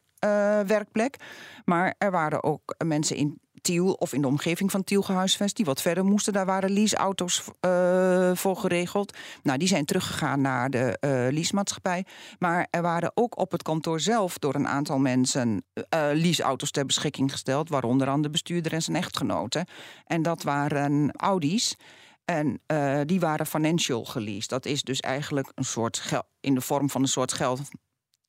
werkplek. 0.67 1.17
Maar 1.65 1.95
er 1.99 2.11
waren 2.11 2.43
ook 2.43 2.75
mensen 2.85 3.17
in 3.17 3.41
Tiel 3.65 3.93
of 3.93 4.13
in 4.13 4.21
de 4.21 4.27
omgeving 4.27 4.71
van 4.71 4.85
Tiel 4.85 5.03
gehuisvest 5.03 5.57
die 5.57 5.65
wat 5.65 5.83
verder 5.83 6.05
moesten. 6.05 6.33
Daar 6.33 6.47
waren 6.47 6.71
leaseauto's 6.71 7.43
uh, 7.61 8.31
voor 8.35 8.57
geregeld. 8.57 9.17
Nou, 9.43 9.59
die 9.59 9.69
zijn 9.69 9.85
teruggegaan 9.85 10.41
naar 10.41 10.71
de 10.71 10.99
uh, 11.01 11.11
leasemaatschappij. 11.11 12.05
Maar 12.39 12.67
er 12.71 12.83
waren 12.83 13.11
ook 13.15 13.39
op 13.39 13.51
het 13.51 13.63
kantoor 13.63 14.01
zelf 14.01 14.39
door 14.39 14.55
een 14.55 14.69
aantal 14.69 14.99
mensen 14.99 15.65
uh, 15.75 15.83
leaseauto's 16.13 16.71
ter 16.71 16.87
beschikking 16.87 17.31
gesteld, 17.31 17.69
waaronder 17.69 18.09
aan 18.09 18.23
de 18.23 18.31
bestuurder 18.31 18.73
en 18.73 18.83
zijn 18.83 18.97
echtgenoten. 18.97 19.67
En 20.07 20.23
dat 20.23 20.43
waren 20.43 21.13
Audi's. 21.13 21.77
En 22.25 22.61
die 23.07 23.21
waren 23.21 23.47
financial 23.47 24.05
geleased. 24.05 24.49
Dat 24.49 24.67
is 24.67 24.83
dus 24.83 25.01
eigenlijk 25.01 25.53
een 25.55 25.65
soort 25.65 25.99
geld 25.99 26.25
in 26.41 26.55
de 26.55 26.61
vorm 26.61 26.91
van 26.91 27.03
een 27.03 27.09
soort 27.09 27.33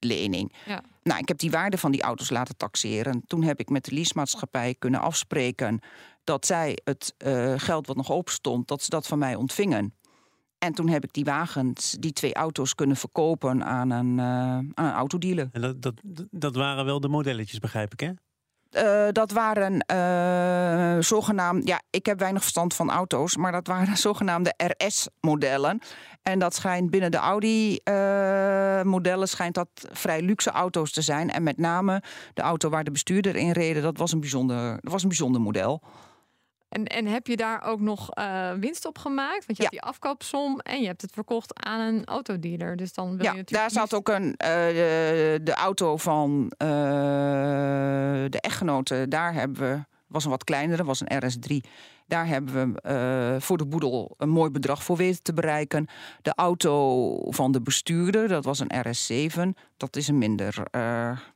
geldlening. 0.06 0.54
Ja. 0.66 0.82
Nou, 1.04 1.20
ik 1.20 1.28
heb 1.28 1.38
die 1.38 1.52
waarde 1.52 1.78
van 1.78 1.92
die 1.92 2.02
auto's 2.02 2.30
laten 2.30 2.58
taxeren. 2.58 3.24
Toen 3.28 3.44
heb 3.44 3.60
ik 3.60 3.70
met 3.70 3.86
de 3.86 3.94
leasemaatschappij 3.94 4.76
kunnen 4.80 5.00
afspreken 5.00 5.80
dat 6.24 6.46
zij 6.46 6.80
het 6.84 7.14
uh, 7.18 7.54
geld 7.58 7.88
wat 7.88 7.96
nog 7.96 8.12
open 8.12 8.34
stond, 8.34 8.68
dat 8.68 8.82
ze 8.82 8.90
dat 8.90 9.08
van 9.08 9.20
mij 9.20 9.36
ontvingen. 9.36 9.94
En 10.58 10.74
toen 10.74 10.90
heb 10.90 11.04
ik 11.04 11.14
die 11.14 11.24
wagens, 11.24 11.96
die 12.00 12.14
twee 12.14 12.34
auto's, 12.34 12.76
kunnen 12.76 12.96
verkopen 12.96 13.66
aan 13.66 13.90
een, 13.90 14.18
uh, 14.18 14.24
aan 14.24 14.72
een 14.74 14.92
autodealer. 14.92 15.50
En 15.52 15.62
dat, 15.62 15.82
dat, 15.82 15.94
dat 16.32 16.56
waren 16.56 16.86
wel 16.86 17.00
de 17.00 17.08
modelletjes, 17.08 17.60
begrijp 17.60 17.94
ik, 17.94 18.00
hè? 18.00 18.12
Uh, 18.76 19.08
dat 19.12 19.32
waren 19.32 19.86
uh, 19.94 20.98
zogenaamd, 21.02 21.68
ja, 21.68 21.82
ik 21.90 22.06
heb 22.06 22.20
weinig 22.20 22.42
verstand 22.42 22.74
van 22.74 22.92
auto's, 22.92 23.38
maar 23.38 23.52
dat 23.52 23.68
waren 23.68 23.98
zogenaamde 24.08 24.54
RS-modellen. 24.58 25.80
En 26.24 26.40
dat 26.40 26.56
schijnt 26.56 26.90
binnen 26.90 27.12
de 27.12 27.18
Audi-modellen 27.18 29.20
uh, 29.20 29.26
schijnt 29.26 29.56
dat 29.56 29.68
vrij 29.92 30.22
luxe 30.22 30.50
auto's 30.50 30.92
te 30.92 31.02
zijn. 31.02 31.32
En 31.32 31.44
met 31.44 31.58
name 31.58 32.04
de 32.34 32.42
auto 32.42 32.70
waar 32.70 32.84
de 32.84 32.92
bestuurder 32.92 33.36
in 33.36 33.52
reden, 33.52 33.84
dat 33.84 33.98
was 33.98 34.12
een 34.12 34.20
bijzonder, 34.20 34.78
dat 34.82 34.92
was 34.92 35.02
een 35.02 35.08
bijzonder 35.08 35.42
model. 35.42 35.82
En, 36.76 36.86
en 36.86 37.06
heb 37.06 37.28
je 37.28 37.36
daar 37.36 37.64
ook 37.64 37.80
nog 37.80 38.18
uh, 38.18 38.52
winst 38.52 38.86
op 38.86 38.98
gemaakt? 38.98 39.46
Want 39.46 39.58
je 39.58 39.64
ja. 39.64 39.70
hebt 39.70 39.72
die 39.72 39.82
afkoopsom 39.82 40.60
en 40.60 40.82
je 40.82 40.88
hebt 40.88 41.02
het 41.02 41.12
verkocht 41.12 41.66
aan 41.66 41.80
een 41.80 42.06
autodealer. 42.06 42.76
Dus 42.76 42.94
dan 42.94 43.06
wil 43.16 43.26
ja, 43.26 43.32
je 43.32 43.38
natuurlijk 43.38 43.74
daar 43.74 43.82
zat 43.88 43.94
ook 43.94 44.10
een, 44.10 44.26
uh, 44.26 44.36
de, 44.38 45.40
de, 45.44 45.54
auto 45.54 45.98
van 45.98 46.44
uh, 46.58 46.68
de 48.30 48.38
echtgenoten. 48.42 49.10
Daar 49.10 49.34
hebben 49.34 49.62
we, 49.62 49.84
was 50.08 50.24
een 50.24 50.30
wat 50.30 50.44
kleinere, 50.44 50.84
was 50.84 51.02
een 51.06 51.24
RS3. 51.24 51.70
Daar 52.08 52.28
hebben 52.28 52.74
we 52.74 53.38
voor 53.40 53.58
de 53.58 53.66
boedel 53.66 54.14
een 54.18 54.30
mooi 54.30 54.50
bedrag 54.50 54.84
voor 54.84 54.98
weten 54.98 55.24
te 55.24 55.34
bereiken. 55.34 55.88
De 56.22 56.34
auto 56.36 57.32
van 57.32 57.52
de 57.52 57.62
bestuurder, 57.62 58.28
dat 58.28 58.46
was 58.46 58.60
een 58.60 58.72
RS7. 58.86 59.62
Dat 59.78 59.96
is 59.96 60.08
een 60.08 60.18
minder, 60.18 60.64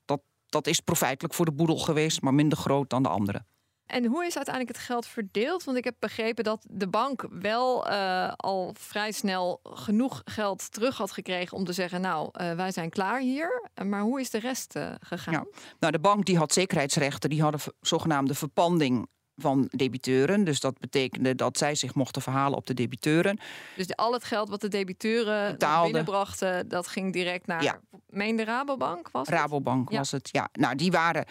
dat, 0.06 0.22
dat 0.46 0.68
is 0.68 0.80
profijtelijk 0.80 1.34
voor 1.34 1.46
de 1.46 1.52
boedel 1.52 1.78
geweest, 1.78 2.22
maar 2.22 2.34
minder 2.34 2.58
groot 2.58 2.90
dan 2.90 3.04
de 3.04 3.10
andere. 3.10 3.42
En 3.90 4.06
hoe 4.06 4.26
is 4.26 4.36
uiteindelijk 4.36 4.78
het 4.78 4.86
geld 4.86 5.08
verdeeld? 5.08 5.64
Want 5.64 5.78
ik 5.78 5.84
heb 5.84 5.96
begrepen 6.00 6.44
dat 6.44 6.66
de 6.70 6.88
bank 6.88 7.28
wel 7.30 7.92
uh, 7.92 8.32
al 8.36 8.74
vrij 8.78 9.12
snel 9.12 9.60
genoeg 9.64 10.22
geld 10.26 10.72
terug 10.72 10.98
had 10.98 11.12
gekregen 11.12 11.58
om 11.58 11.66
te 11.66 11.74
zeggen: 11.74 12.02
Nou, 12.02 12.30
uh, 12.42 12.52
wij 12.52 12.72
zijn 12.72 12.90
klaar 12.90 13.20
hier. 13.20 13.70
Maar 13.86 14.02
hoe 14.02 14.20
is 14.20 14.30
de 14.30 14.40
rest 14.40 14.76
uh, 14.76 14.92
gegaan? 15.00 15.34
Ja. 15.34 15.46
Nou, 15.80 15.92
de 15.92 16.00
bank 16.00 16.26
die 16.26 16.38
had 16.38 16.54
zekerheidsrechten, 16.54 17.30
die 17.30 17.42
hadden 17.42 17.62
zogenaamde 17.82 18.36
verpanding 18.36 19.08
van 19.42 19.68
debiteuren. 19.72 20.44
Dus 20.44 20.60
dat 20.60 20.80
betekende 20.80 21.36
dat 21.36 21.58
zij 21.58 21.76
zich 21.76 21.96
mochten 21.96 22.22
verhalen 22.22 22.58
op 22.58 22.66
de 22.66 22.74
debiteuren. 22.74 23.40
Dus 23.76 23.88
de, 23.88 23.96
al 23.96 24.14
het 24.14 24.24
geld 24.24 24.50
wat 24.50 24.62
de 24.62 24.68
debiteuren 24.68 25.58
binnenbrachten, 25.84 26.68
dat 26.68 26.88
ging 26.88 27.14
direct 27.14 27.48
naar. 27.48 27.64
Ja. 27.64 27.80
Meen 28.08 28.36
de 28.36 28.44
Rabobank 28.44 29.10
was 29.12 29.28
het? 29.28 29.36
Rabobank 29.36 29.90
was 29.90 30.12
het, 30.12 30.30
ja. 30.32 30.50
Nou, 30.52 30.76
die 30.76 30.92
waren 30.92 31.26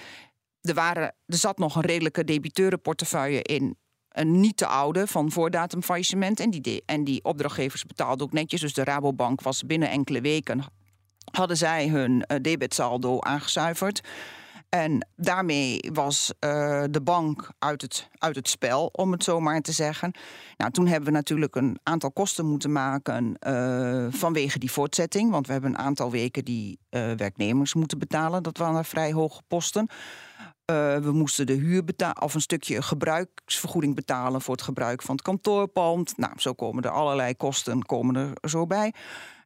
er, 0.68 0.74
waren, 0.74 1.14
er 1.26 1.36
zat 1.36 1.58
nog 1.58 1.76
een 1.76 1.82
redelijke 1.82 2.24
debiteurenportefeuille 2.24 3.42
in. 3.42 3.76
Een 4.08 4.40
niet 4.40 4.56
te 4.56 4.66
oude 4.66 5.06
van 5.06 5.30
voordatum 5.30 5.82
faillissement. 5.82 6.40
En 6.40 6.50
die, 6.50 6.82
en 6.86 7.04
die 7.04 7.24
opdrachtgevers 7.24 7.84
betaalden 7.84 8.26
ook 8.26 8.32
netjes. 8.32 8.60
Dus 8.60 8.74
de 8.74 8.84
Rabobank 8.84 9.40
was 9.40 9.62
binnen 9.62 9.90
enkele 9.90 10.20
weken... 10.20 10.64
hadden 11.32 11.56
zij 11.56 11.88
hun 11.88 12.12
uh, 12.12 12.38
debetsaldo 12.40 13.20
aangezuiverd. 13.20 14.00
En 14.68 15.08
daarmee 15.16 15.90
was 15.92 16.32
uh, 16.40 16.84
de 16.90 17.00
bank 17.02 17.50
uit 17.58 17.82
het, 17.82 18.08
uit 18.18 18.36
het 18.36 18.48
spel, 18.48 18.86
om 18.86 19.12
het 19.12 19.24
zo 19.24 19.40
maar 19.40 19.60
te 19.60 19.72
zeggen. 19.72 20.12
Nou, 20.56 20.70
toen 20.70 20.86
hebben 20.86 21.08
we 21.08 21.14
natuurlijk 21.14 21.54
een 21.54 21.78
aantal 21.82 22.12
kosten 22.12 22.46
moeten 22.46 22.72
maken 22.72 23.36
uh, 23.46 24.06
vanwege 24.10 24.58
die 24.58 24.70
voortzetting. 24.70 25.30
Want 25.30 25.46
we 25.46 25.52
hebben 25.52 25.70
een 25.70 25.78
aantal 25.78 26.10
weken 26.10 26.44
die 26.44 26.78
werknemers 26.90 27.74
moeten 27.74 27.98
betalen. 27.98 28.42
Dat 28.42 28.58
waren 28.58 28.84
vrij 28.84 29.12
hoge 29.12 29.42
posten. 29.48 29.88
Uh, 30.70 30.96
we 30.96 31.12
moesten 31.12 31.46
de 31.46 31.52
huur 31.52 31.84
betalen 31.84 32.22
of 32.22 32.34
een 32.34 32.40
stukje 32.40 32.82
gebruiksvergoeding 32.82 33.94
betalen 33.94 34.40
voor 34.40 34.54
het 34.54 34.64
gebruik 34.64 35.02
van 35.02 35.14
het 35.14 35.24
kantoorpand. 35.24 36.16
Nou, 36.16 36.32
zo 36.36 36.52
komen 36.52 36.82
er 36.82 36.90
allerlei 36.90 37.36
kosten 37.36 37.84
komen 37.84 38.14
er 38.14 38.50
zo 38.50 38.66
bij. 38.66 38.92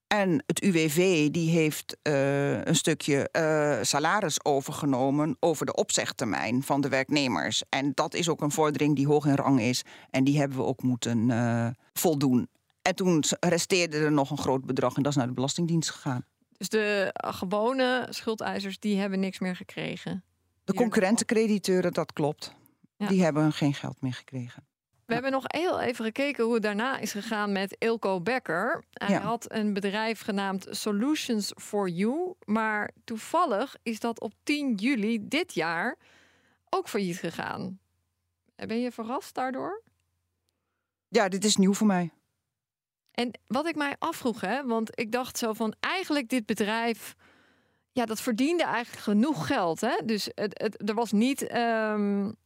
En 0.06 0.42
het 0.46 0.60
UWV 0.60 1.30
die 1.30 1.50
heeft 1.50 1.96
uh, 2.02 2.64
een 2.64 2.76
stukje 2.76 3.28
uh, 3.32 3.84
salaris 3.84 4.44
overgenomen 4.44 5.36
over 5.40 5.66
de 5.66 5.74
opzegtermijn 5.74 6.62
van 6.62 6.80
de 6.80 6.88
werknemers. 6.88 7.62
En 7.68 7.92
dat 7.94 8.14
is 8.14 8.28
ook 8.28 8.40
een 8.40 8.50
vordering 8.50 8.96
die 8.96 9.06
hoog 9.06 9.26
in 9.26 9.34
rang 9.34 9.60
is. 9.60 9.82
En 10.10 10.24
die 10.24 10.38
hebben 10.38 10.56
we 10.56 10.64
ook 10.64 10.82
moeten 10.82 11.30
voldoen. 11.92 12.48
En 12.82 12.94
toen 12.94 13.24
resteerde 13.40 13.98
er 13.98 14.12
nog 14.12 14.30
een 14.30 14.38
groot 14.38 14.64
bedrag 14.64 14.96
en 14.96 15.02
dat 15.02 15.12
is 15.12 15.18
naar 15.18 15.26
de 15.26 15.32
Belastingdienst 15.32 15.90
gegaan. 15.90 16.24
Dus 16.56 16.68
de 16.68 17.14
gewone 17.14 18.06
schuldeisers 18.10 18.78
die 18.78 18.98
hebben 18.98 19.20
niks 19.20 19.38
meer 19.38 19.56
gekregen? 19.56 20.24
De 20.72 20.78
concurrentencrediteuren, 20.78 21.92
dat 21.92 22.12
klopt. 22.12 22.54
Ja. 22.96 23.06
Die 23.06 23.22
hebben 23.22 23.52
geen 23.52 23.74
geld 23.74 24.00
meer 24.00 24.12
gekregen. 24.14 24.66
We 25.06 25.14
hebben 25.14 25.30
nog 25.30 25.44
heel 25.46 25.80
even 25.80 26.04
gekeken 26.04 26.44
hoe 26.44 26.54
het 26.54 26.62
daarna 26.62 26.98
is 26.98 27.12
gegaan 27.12 27.52
met 27.52 27.76
Ilko 27.78 28.20
Becker. 28.20 28.84
Hij 28.92 29.08
ja. 29.08 29.20
had 29.20 29.52
een 29.52 29.72
bedrijf 29.72 30.20
genaamd 30.20 30.66
Solutions 30.70 31.52
for 31.56 31.88
You. 31.88 32.34
Maar 32.44 32.90
toevallig 33.04 33.76
is 33.82 34.00
dat 34.00 34.20
op 34.20 34.32
10 34.42 34.74
juli 34.74 35.28
dit 35.28 35.54
jaar 35.54 35.96
ook 36.68 36.88
failliet 36.88 37.18
gegaan. 37.18 37.78
Ben 38.54 38.80
je 38.80 38.92
verrast 38.92 39.34
daardoor? 39.34 39.82
Ja, 41.08 41.28
dit 41.28 41.44
is 41.44 41.56
nieuw 41.56 41.74
voor 41.74 41.86
mij. 41.86 42.10
En 43.10 43.30
wat 43.46 43.66
ik 43.66 43.74
mij 43.74 43.96
afvroeg, 43.98 44.40
hè, 44.40 44.66
want 44.66 45.00
ik 45.00 45.12
dacht 45.12 45.38
zo 45.38 45.52
van 45.52 45.74
eigenlijk 45.80 46.28
dit 46.28 46.46
bedrijf 46.46 47.14
ja, 47.92 48.04
dat 48.04 48.20
verdiende 48.20 48.64
eigenlijk 48.64 49.02
genoeg 49.02 49.46
geld. 49.46 49.80
Hè? 49.80 49.96
Dus 50.04 50.28
het, 50.34 50.88
er 50.88 50.94
was 50.94 51.12
niet. 51.12 51.54
Um, 51.54 52.36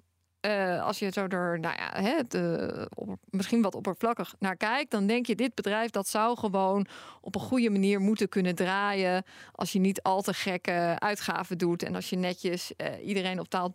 eh, 0.40 0.84
als 0.84 0.98
je 0.98 1.10
zo 1.12 1.26
er, 1.26 1.60
nou 1.60 1.76
ja, 1.76 2.02
hè, 2.02 2.22
de, 2.28 2.88
misschien 3.24 3.62
wat 3.62 3.74
oppervlakkig 3.74 4.34
naar 4.38 4.56
kijkt, 4.56 4.90
dan 4.90 5.06
denk 5.06 5.26
je: 5.26 5.34
dit 5.34 5.54
bedrijf 5.54 5.90
dat 5.90 6.08
zou 6.08 6.38
gewoon 6.38 6.86
op 7.20 7.34
een 7.34 7.40
goede 7.40 7.70
manier 7.70 8.00
moeten 8.00 8.28
kunnen 8.28 8.54
draaien. 8.54 9.24
Als 9.52 9.72
je 9.72 9.78
niet 9.78 10.02
al 10.02 10.22
te 10.22 10.34
gekke 10.34 10.96
uitgaven 10.98 11.58
doet 11.58 11.82
en 11.82 11.94
als 11.94 12.10
je 12.10 12.16
netjes 12.16 12.72
uh, 12.76 13.06
iedereen 13.06 13.40
op, 13.40 13.72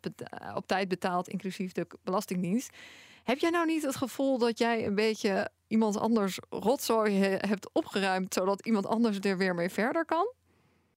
op 0.56 0.68
tijd 0.68 0.88
betaalt, 0.88 1.28
inclusief 1.28 1.72
de 1.72 1.88
Belastingdienst. 2.04 2.78
Heb 3.24 3.38
jij 3.38 3.50
nou 3.50 3.66
niet 3.66 3.84
het 3.84 3.96
gevoel 3.96 4.38
dat 4.38 4.58
jij 4.58 4.86
een 4.86 4.96
beetje 4.96 5.50
iemand 5.68 5.98
anders 5.98 6.40
rotzooi 6.50 7.20
hebt 7.24 7.70
opgeruimd, 7.74 8.34
zodat 8.34 8.66
iemand 8.66 8.86
anders 8.86 9.18
er 9.20 9.38
weer 9.38 9.56
mee 9.56 9.70
verder 9.70 10.06
kan? 10.06 10.34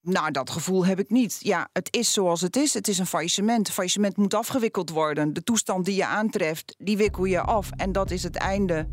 Nou, 0.05 0.31
dat 0.31 0.49
gevoel 0.49 0.85
heb 0.85 0.99
ik 0.99 1.09
niet. 1.09 1.37
Ja, 1.39 1.69
het 1.73 1.95
is 1.95 2.13
zoals 2.13 2.41
het 2.41 2.55
is. 2.55 2.73
Het 2.73 2.87
is 2.87 2.97
een 2.97 3.05
faillissement. 3.05 3.69
faillissement 3.69 4.17
moet 4.17 4.33
afgewikkeld 4.33 4.89
worden. 4.89 5.33
De 5.33 5.43
toestand 5.43 5.85
die 5.85 5.95
je 5.95 6.05
aantreft, 6.05 6.75
die 6.77 6.97
wikkel 6.97 7.25
je 7.25 7.41
af. 7.41 7.69
En 7.71 7.91
dat 7.91 8.11
is 8.11 8.23
het 8.23 8.35
einde 8.35 8.87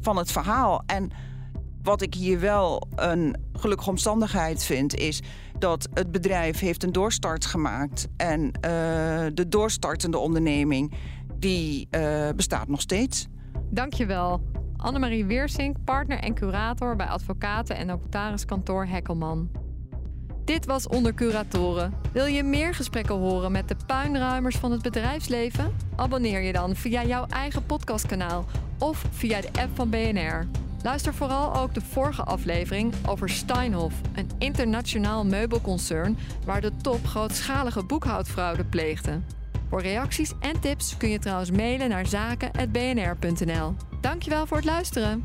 van 0.00 0.16
het 0.16 0.32
verhaal. 0.32 0.82
En 0.86 1.10
wat 1.82 2.02
ik 2.02 2.14
hier 2.14 2.40
wel 2.40 2.88
een 2.96 3.36
gelukkige 3.52 3.90
omstandigheid 3.90 4.64
vind, 4.64 4.94
is 4.94 5.22
dat 5.58 5.88
het 5.94 6.12
bedrijf 6.12 6.60
heeft 6.60 6.82
een 6.82 6.92
doorstart 6.92 7.44
gemaakt. 7.44 8.06
En 8.16 8.40
uh, 8.46 8.50
de 9.34 9.46
doorstartende 9.48 10.18
onderneming, 10.18 10.94
die 11.38 11.88
uh, 11.90 12.28
bestaat 12.36 12.68
nog 12.68 12.80
steeds. 12.80 13.26
Dankjewel. 13.70 14.40
Annemarie 14.76 15.24
Weersink, 15.24 15.76
partner 15.84 16.18
en 16.18 16.34
curator 16.34 16.96
bij 16.96 17.06
advocaten 17.06 17.76
en 17.76 17.86
notariskantoor 17.86 18.86
Hekkelman. 18.86 19.63
Dit 20.44 20.66
was 20.66 20.88
Onder 20.88 21.14
Curatoren. 21.14 21.94
Wil 22.12 22.26
je 22.26 22.42
meer 22.42 22.74
gesprekken 22.74 23.14
horen 23.14 23.52
met 23.52 23.68
de 23.68 23.76
puinruimers 23.86 24.56
van 24.56 24.72
het 24.72 24.82
bedrijfsleven? 24.82 25.76
Abonneer 25.96 26.40
je 26.40 26.52
dan 26.52 26.76
via 26.76 27.04
jouw 27.04 27.26
eigen 27.26 27.66
podcastkanaal 27.66 28.44
of 28.78 29.04
via 29.10 29.40
de 29.40 29.48
app 29.52 29.70
van 29.74 29.90
BNR. 29.90 30.46
Luister 30.82 31.14
vooral 31.14 31.54
ook 31.54 31.74
de 31.74 31.80
vorige 31.80 32.22
aflevering 32.22 32.94
over 33.06 33.28
Steinhoff, 33.28 33.94
een 34.14 34.30
internationaal 34.38 35.24
meubelconcern 35.24 36.18
waar 36.44 36.60
de 36.60 36.76
top 36.82 37.06
grootschalige 37.06 37.84
boekhoudfraude 37.84 38.64
pleegde. 38.64 39.20
Voor 39.68 39.82
reacties 39.82 40.32
en 40.40 40.60
tips 40.60 40.96
kun 40.96 41.08
je 41.08 41.18
trouwens 41.18 41.50
mailen 41.50 41.88
naar 41.88 42.06
zaken.bnr.nl. 42.06 43.74
Dankjewel 44.00 44.46
voor 44.46 44.56
het 44.56 44.66
luisteren. 44.66 45.24